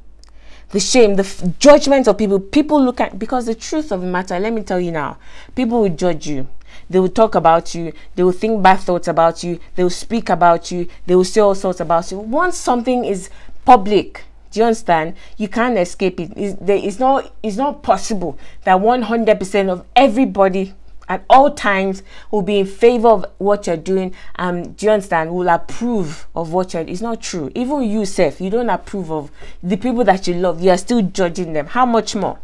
[0.71, 2.39] the shame, the f- judgment of people.
[2.39, 5.17] People look at because the truth of the matter, let me tell you now,
[5.55, 6.47] people will judge you.
[6.89, 7.93] They will talk about you.
[8.15, 9.59] They will think bad thoughts about you.
[9.75, 10.87] They will speak about you.
[11.05, 12.17] They will say all sorts about you.
[12.17, 13.29] Once something is
[13.65, 15.15] public, do you understand?
[15.37, 16.31] You can't escape it.
[16.35, 17.31] It's, there, it's not.
[17.43, 20.73] It's not possible that one hundred percent of everybody
[21.09, 24.13] at all times will be in favor of what you're doing.
[24.37, 25.33] Um do you understand?
[25.33, 26.93] Will approve of what you're doing.
[26.93, 27.51] it's not true.
[27.55, 29.31] Even you self you don't approve of
[29.61, 30.61] the people that you love.
[30.61, 31.67] You are still judging them.
[31.67, 32.39] How much more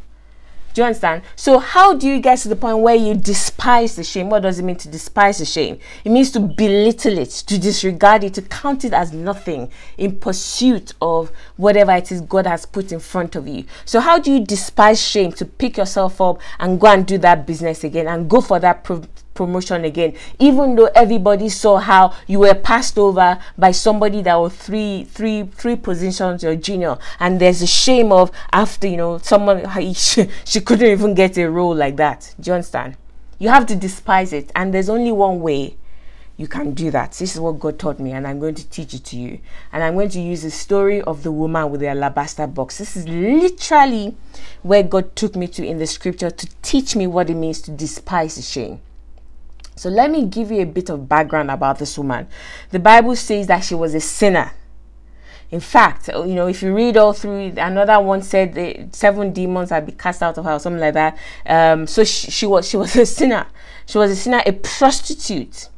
[0.76, 1.22] do you understand?
[1.38, 4.30] So, how do you get to the point where you despise the shame?
[4.30, 5.80] What does it mean to despise the shame?
[6.04, 10.92] It means to belittle it, to disregard it, to count it as nothing in pursuit
[11.02, 13.64] of whatever it is God has put in front of you.
[13.86, 17.48] So, how do you despise shame to pick yourself up and go and do that
[17.48, 18.84] business again and go for that
[19.36, 24.56] promotion again even though everybody saw how you were passed over by somebody that was
[24.56, 29.64] three three three positions your junior and there's a shame of after you know someone
[29.94, 32.96] she, she couldn't even get a role like that do you understand
[33.38, 35.76] you have to despise it and there's only one way
[36.38, 37.14] you can do that.
[37.14, 39.40] This is what God taught me, and I'm going to teach it to you.
[39.72, 42.78] And I'm going to use the story of the woman with the alabaster box.
[42.78, 44.16] This is literally
[44.62, 47.72] where God took me to in the scripture to teach me what it means to
[47.72, 48.82] despise shame.
[49.76, 52.28] So let me give you a bit of background about this woman.
[52.72, 54.52] The Bible says that she was a sinner.
[55.52, 59.70] In fact, you know, if you read all through, another one said the seven demons
[59.70, 61.18] had been cast out of her, or something like that.
[61.46, 63.46] Um, so she, she was she was a sinner.
[63.86, 65.70] She was a sinner, a prostitute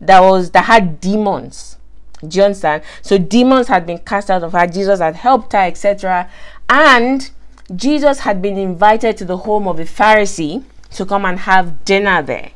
[0.00, 1.78] that was that had demons.
[2.26, 2.82] Do you understand?
[3.00, 4.66] So demons had been cast out of her.
[4.66, 6.28] Jesus had helped her, etc.
[6.68, 7.30] And
[7.74, 12.22] Jesus had been invited to the home of a Pharisee to come and have dinner
[12.22, 12.50] there.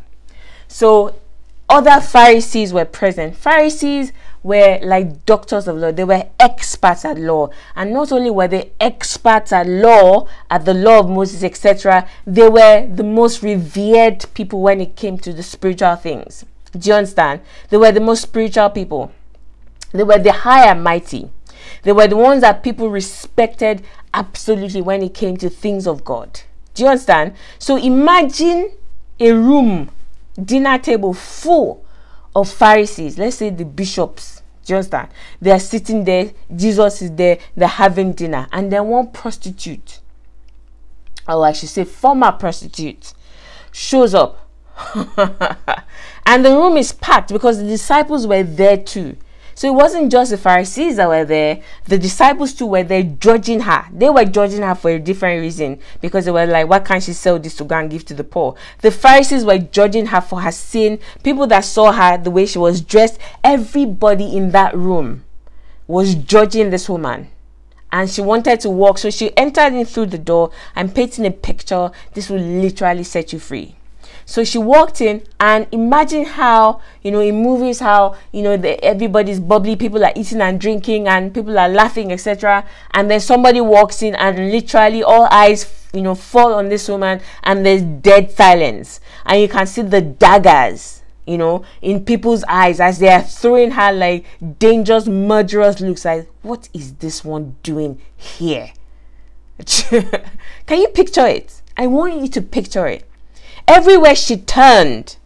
[0.76, 1.14] So
[1.70, 3.34] other Pharisees were present.
[3.34, 4.12] Pharisees
[4.42, 7.48] were like doctors of law, they were experts at law.
[7.74, 12.50] And not only were they experts at law, at the law of Moses, etc., they
[12.50, 16.44] were the most revered people when it came to the spiritual things.
[16.72, 17.40] Do you understand?
[17.70, 19.12] They were the most spiritual people,
[19.92, 21.30] they were the high and mighty.
[21.84, 26.42] They were the ones that people respected absolutely when it came to things of God.
[26.74, 27.32] Do you understand?
[27.58, 28.72] So imagine
[29.18, 29.88] a room
[30.42, 31.84] dinner table full
[32.34, 34.42] of Pharisees, let's say the bishops.
[34.64, 35.10] just that?
[35.40, 40.00] They are sitting there, Jesus is there, they're having dinner, and then one prostitute,
[41.28, 43.14] or I should say, former prostitute,
[43.72, 44.48] shows up.
[46.26, 49.16] and the room is packed because the disciples were there too.
[49.56, 53.60] So it wasn't just the Pharisees that were there, the disciples too were there judging
[53.60, 53.86] her.
[53.90, 57.14] They were judging her for a different reason because they were like, why can't she
[57.14, 58.54] sell this to go and give to the poor?
[58.82, 60.98] The Pharisees were judging her for her sin.
[61.22, 65.24] People that saw her, the way she was dressed, everybody in that room
[65.86, 67.28] was judging this woman
[67.90, 71.30] and she wanted to walk so she entered in through the door and painting a
[71.30, 73.75] picture this will literally set you free
[74.28, 78.84] so she walked in and imagine how, you know, in movies, how, you know, the,
[78.84, 82.66] everybody's bubbly, people are eating and drinking and people are laughing, etc.
[82.90, 87.20] And then somebody walks in and literally all eyes, you know, fall on this woman
[87.44, 89.00] and there's dead silence.
[89.24, 93.72] And you can see the daggers you know, in people's eyes as they are throwing
[93.72, 94.24] her like
[94.58, 96.04] dangerous, murderous looks.
[96.04, 98.72] Like, what is this one doing here?
[99.88, 101.62] Can you picture it?
[101.76, 103.08] I want you to picture it.
[103.68, 105.16] Everywhere she turned,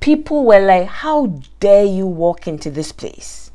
[0.00, 1.26] people were like, How
[1.60, 3.50] dare you walk into this place?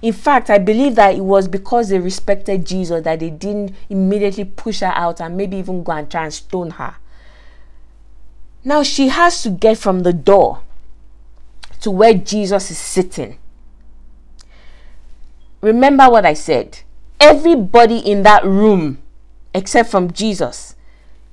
[0.00, 4.44] In fact, I believe that it was because they respected Jesus that they didn't immediately
[4.44, 6.96] push her out and maybe even go and try and stone her.
[8.64, 10.62] Now she has to get from the door
[11.80, 13.38] to where Jesus is sitting.
[15.60, 16.80] Remember what I said.
[17.18, 18.98] Everybody in that room,
[19.52, 20.76] except from Jesus,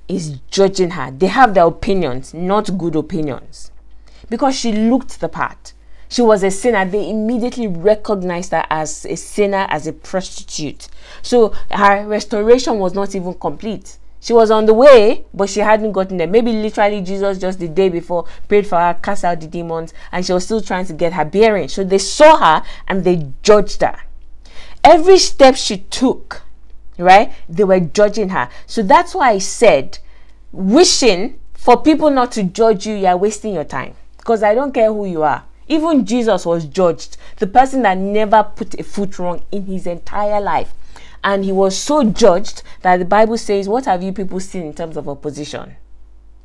[0.08, 1.10] is judging her.
[1.10, 3.70] They have their opinions, not good opinions.
[4.28, 5.72] Because she looked the part.
[6.08, 6.84] She was a sinner.
[6.84, 10.88] They immediately recognized her as a sinner, as a prostitute.
[11.22, 13.98] So her restoration was not even complete.
[14.20, 16.26] She was on the way, but she hadn't gotten there.
[16.26, 20.24] Maybe literally Jesus just the day before prayed for her, cast out the demons, and
[20.26, 21.68] she was still trying to get her bearing.
[21.68, 23.96] So they saw her and they judged her.
[24.82, 26.42] Every step she took,
[27.04, 28.48] right, they were judging her.
[28.66, 29.98] So that's why I said,
[30.52, 33.94] wishing for people not to judge you, you're wasting your time.
[34.16, 35.44] Because I don't care who you are.
[35.68, 37.16] Even Jesus was judged.
[37.38, 40.72] The person that never put a foot wrong in his entire life
[41.26, 44.72] and he was so judged that the Bible says, "What have you people seen in
[44.72, 45.76] terms of opposition?"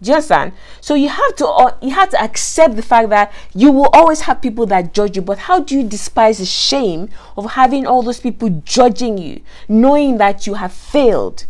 [0.02, 0.52] Do?
[0.82, 4.22] So you have to uh, you have to accept the fact that you will always
[4.22, 5.22] have people that judge you.
[5.22, 10.18] But how do you despise the shame of having all those people judging you, knowing
[10.18, 11.46] that you have failed?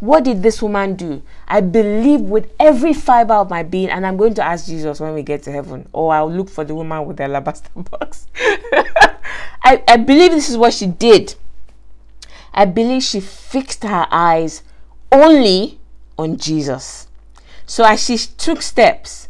[0.00, 1.22] What did this woman do?
[1.48, 5.14] I believe with every fiber of my being, and I'm going to ask Jesus when
[5.14, 8.26] we get to heaven, or I'll look for the woman with the alabaster box.
[9.62, 11.36] I, I believe this is what she did.
[12.52, 14.62] I believe she fixed her eyes
[15.10, 15.78] only
[16.18, 17.03] on Jesus.
[17.66, 19.28] So as she took steps,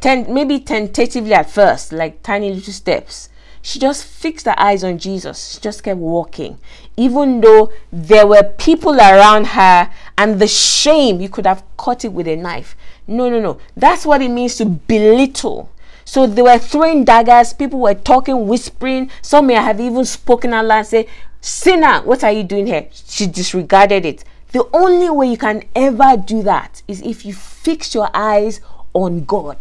[0.00, 3.28] ten, maybe tentatively at first, like tiny little steps,
[3.62, 5.54] she just fixed her eyes on Jesus.
[5.54, 6.58] She just kept walking.
[6.98, 12.12] Even though there were people around her and the shame, you could have cut it
[12.12, 12.76] with a knife.
[13.06, 13.58] No, no, no.
[13.74, 15.70] That's what it means to belittle.
[16.04, 19.10] So they were throwing daggers, people were talking, whispering.
[19.22, 21.08] Some may have even spoken out loud and say,
[21.40, 22.88] Sinner, what are you doing here?
[22.92, 24.24] She disregarded it.
[24.54, 28.60] The only way you can ever do that is if you fix your eyes
[28.92, 29.58] on God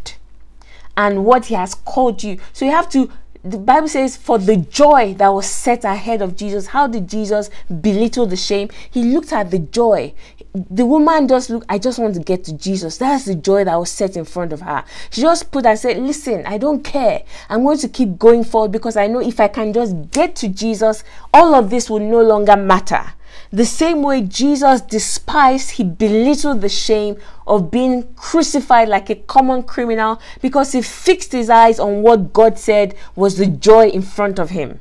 [0.96, 2.40] and what He has called you.
[2.54, 3.10] So you have to
[3.44, 7.50] the Bible says, for the joy that was set ahead of Jesus, how did Jesus
[7.82, 8.70] belittle the shame?
[8.90, 10.14] He looked at the joy.
[10.54, 12.98] The woman just look, I just want to get to Jesus.
[13.00, 14.86] That's the joy that was set in front of her.
[15.10, 17.24] She just put and said, Listen, I don't care.
[17.50, 20.48] I'm going to keep going forward because I know if I can just get to
[20.48, 23.14] Jesus, all of this will no longer matter.
[23.54, 29.62] The same way Jesus despised, he belittled the shame of being crucified like a common
[29.62, 34.40] criminal because he fixed his eyes on what God said was the joy in front
[34.40, 34.80] of him.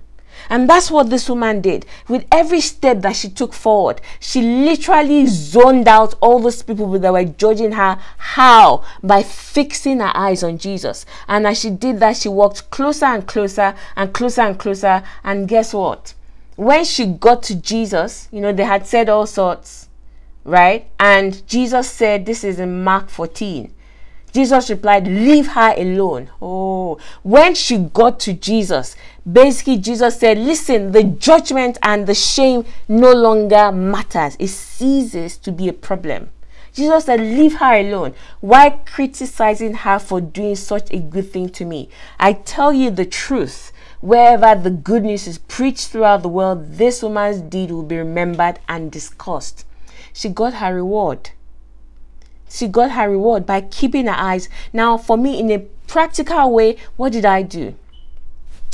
[0.49, 1.85] And that's what this woman did.
[2.09, 7.12] With every step that she took forward, she literally zoned out all those people that
[7.12, 7.99] were judging her.
[8.16, 8.85] How?
[9.03, 11.05] By fixing her eyes on Jesus.
[11.29, 15.03] And as she did that, she walked closer and closer and closer and closer.
[15.23, 16.14] And guess what?
[16.64, 19.88] When she got to Jesus, you know, they had said all sorts,
[20.44, 20.88] right?
[20.98, 23.72] And Jesus said, This is in Mark 14.
[24.32, 26.30] Jesus replied, Leave her alone.
[26.40, 28.96] Oh, when she got to Jesus,
[29.30, 35.52] basically, Jesus said, Listen, the judgment and the shame no longer matters, it ceases to
[35.52, 36.30] be a problem.
[36.72, 38.14] Jesus said, Leave her alone.
[38.40, 41.90] Why criticizing her for doing such a good thing to me?
[42.18, 43.72] I tell you the truth
[44.03, 48.59] Wherever the good news is preached throughout the world, this woman's deed will be remembered
[48.68, 49.64] and discussed.
[50.12, 51.30] She got her reward.
[52.50, 54.48] She got her reward by keeping her eyes.
[54.72, 57.76] Now, for me, in a practical way, what did I do?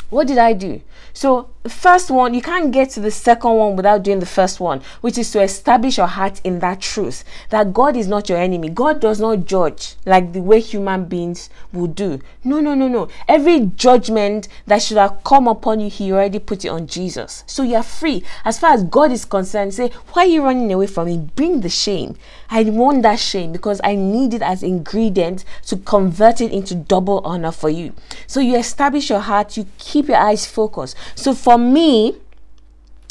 [0.09, 0.81] What did I do?
[1.12, 4.83] So first one, you can't get to the second one without doing the first one,
[5.01, 8.69] which is to establish your heart in that truth that God is not your enemy.
[8.69, 12.21] God does not judge like the way human beings will do.
[12.45, 13.09] No, no, no, no.
[13.27, 17.45] Every judgment that should have come upon you, He already put it on Jesus.
[17.47, 18.25] So you're free.
[18.45, 21.19] As far as God is concerned, say, why are you running away from me?
[21.19, 22.16] Bring the shame.
[22.51, 27.21] I want that shame because I need it as ingredient to convert it into double
[27.25, 27.93] honor for you.
[28.27, 30.97] So you establish your heart, you keep your eyes focused.
[31.14, 32.17] So for me,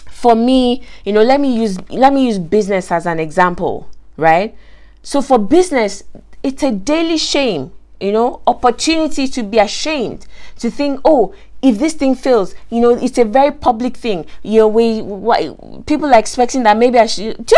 [0.09, 4.55] for me, you know, let me use let me use business as an example, right?
[5.03, 6.03] So for business,
[6.43, 10.25] it's a daily shame, you know, opportunity to be ashamed,
[10.59, 14.25] to think, oh, if this thing fails, you know, it's a very public thing.
[14.43, 17.45] You know, we what, people are expecting that maybe I should.
[17.45, 17.55] Do?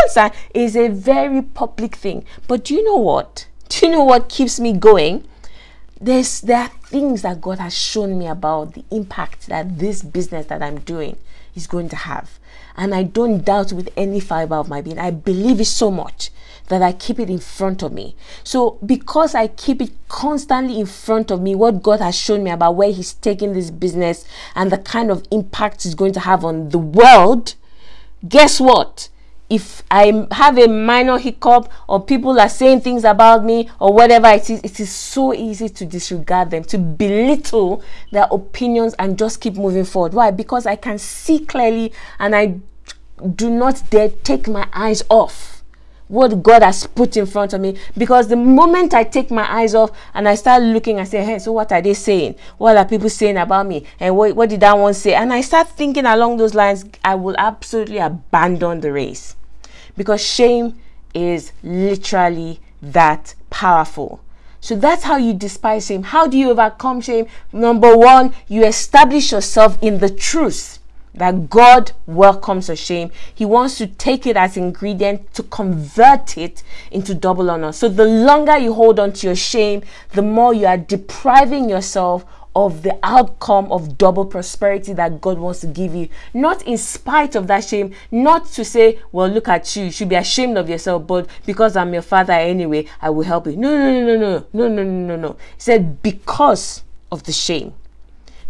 [0.54, 2.26] Is a very public thing.
[2.48, 3.48] But do you know what?
[3.70, 5.26] Do you know what keeps me going?
[6.02, 10.45] There's there are things that God has shown me about the impact that this business
[10.47, 11.18] that I'm doing
[11.56, 12.39] is going to have.
[12.78, 15.00] And I don't doubt with any fiber of my being.
[15.00, 16.32] I believe it so much
[16.70, 18.16] that I keep it in front of me.
[18.43, 22.52] So, because I keep it constantly in front of me, what God has shown me
[22.52, 24.26] about where He's taking this business
[24.56, 27.56] and the kind of impact it's going to have on the world,
[28.28, 29.10] guess what?
[29.50, 34.28] If I have a minor hiccup or people are saying things about me or whatever
[34.28, 39.41] it is, it is so easy to disregard them, to belittle their opinions and just
[39.41, 40.14] keep moving forward.
[40.14, 40.30] Why?
[40.30, 42.60] Because I can see clearly and I
[43.36, 45.64] do not dare take my eyes off
[46.10, 47.78] what God has put in front of me.
[47.97, 51.39] Because the moment I take my eyes off and I start looking and say, hey,
[51.39, 52.36] so what are they saying?
[52.58, 53.86] What are people saying about me?
[54.00, 55.14] And what, what did that one say?
[55.14, 59.36] And I start thinking along those lines, I will absolutely abandon the race.
[60.00, 60.80] Because shame
[61.14, 64.22] is literally that powerful.
[64.62, 66.04] So that's how you despise shame.
[66.04, 67.28] How do you overcome shame?
[67.52, 70.80] Number one, you establish yourself in the truth
[71.14, 73.12] that God welcomes a shame.
[73.36, 77.74] He wants to take it as ingredient to convert it into double honor.
[77.74, 79.84] So the longer you hold on to your shame,
[80.14, 82.24] the more you are depriving yourself
[82.56, 86.10] of the outcome of double prosperity that God wants to give you.
[86.34, 90.10] Not in spite of that shame, not to say, well, look at you, you should
[90.10, 93.56] be ashamed of yourself, but because I'm your father anyway, I will help you.
[93.56, 95.32] No, no, no, no, no, no, no, no, no, no.
[95.56, 97.74] He said, because of the shame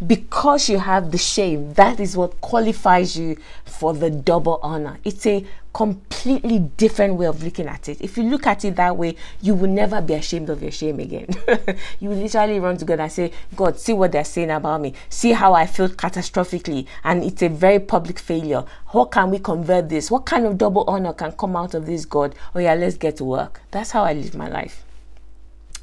[0.06, 4.97] because you have the shame, that is what qualifies you for the double honor.
[5.04, 8.02] It's a completely different way of looking at it.
[8.02, 11.00] If you look at it that way, you will never be ashamed of your shame
[11.00, 11.28] again.
[12.00, 14.93] you literally run to God and say, God, see what they're saying about me.
[15.10, 16.88] See how I feel catastrophically.
[17.04, 18.66] And it's a very public failure.
[18.91, 20.10] How can we convert this?
[20.10, 22.36] What kind of double honor can come out of this, God?
[22.56, 23.62] Oh, yeah, let's get to work.
[23.72, 24.86] That's how I live my life.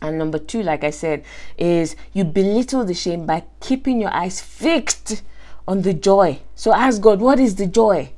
[0.02, 1.24] And number two, like I said,
[1.56, 5.22] is you belittle the shame by keeping your eyes fixed
[5.66, 6.40] on the joy.
[6.54, 8.12] So ask God, what is the joy?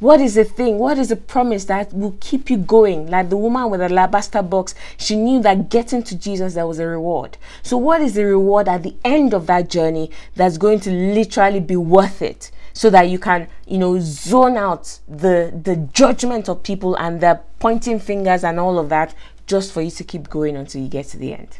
[0.00, 0.78] What is the thing?
[0.78, 3.06] What is the promise that will keep you going?
[3.06, 6.78] Like the woman with the alabaster box, she knew that getting to Jesus there was
[6.80, 7.38] a reward.
[7.62, 11.60] So, what is the reward at the end of that journey that's going to literally
[11.60, 12.50] be worth it?
[12.72, 17.40] So that you can, you know, zone out the the judgment of people and the
[17.60, 19.14] pointing fingers and all of that
[19.46, 21.58] just for you to keep going until you get to the end.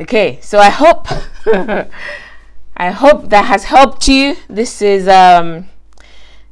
[0.00, 1.06] Okay, so I hope
[2.76, 4.36] I hope that has helped you.
[4.48, 5.68] This is um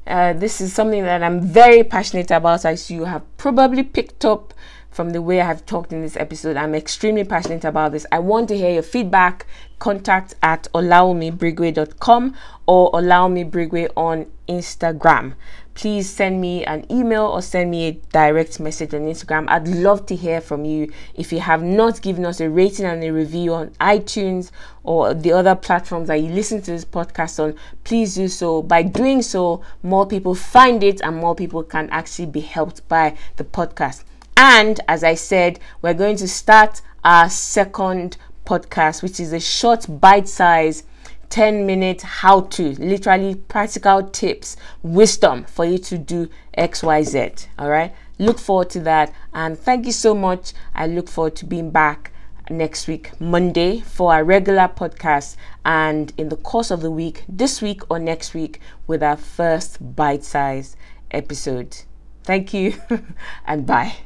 [0.07, 4.53] uh, this is something that I'm very passionate about, as you have probably picked up
[4.91, 6.57] from the way I have talked in this episode.
[6.57, 8.07] I'm extremely passionate about this.
[8.13, 9.47] I want to hear your feedback.
[9.79, 12.35] Contact at olaomibrigwe.com
[12.67, 15.35] or olaomibrigwe on Instagram
[15.75, 19.49] please send me an email or send me a direct message on Instagram.
[19.49, 20.93] I'd love to hear from you.
[21.15, 24.51] If you have not given us a rating and a review on iTunes
[24.85, 28.63] or the other platforms that you listen to this podcast on, please do so.
[28.63, 33.17] By doing so, more people find it and more people can actually be helped by
[33.37, 34.05] the podcast.
[34.37, 38.17] And as I said, we're going to start our second
[38.47, 40.85] podcast, which is a short bite size
[41.31, 47.47] 10 minute how to, literally practical tips, wisdom for you to do XYZ.
[47.59, 47.95] All right.
[48.19, 49.13] Look forward to that.
[49.33, 50.53] And thank you so much.
[50.75, 52.13] I look forward to being back
[52.51, 55.37] next week, Monday, for our regular podcast.
[55.65, 59.97] And in the course of the week, this week or next week, with our first
[59.97, 60.77] bite size
[61.11, 61.77] episode.
[62.23, 62.75] Thank you
[63.47, 63.97] and bye.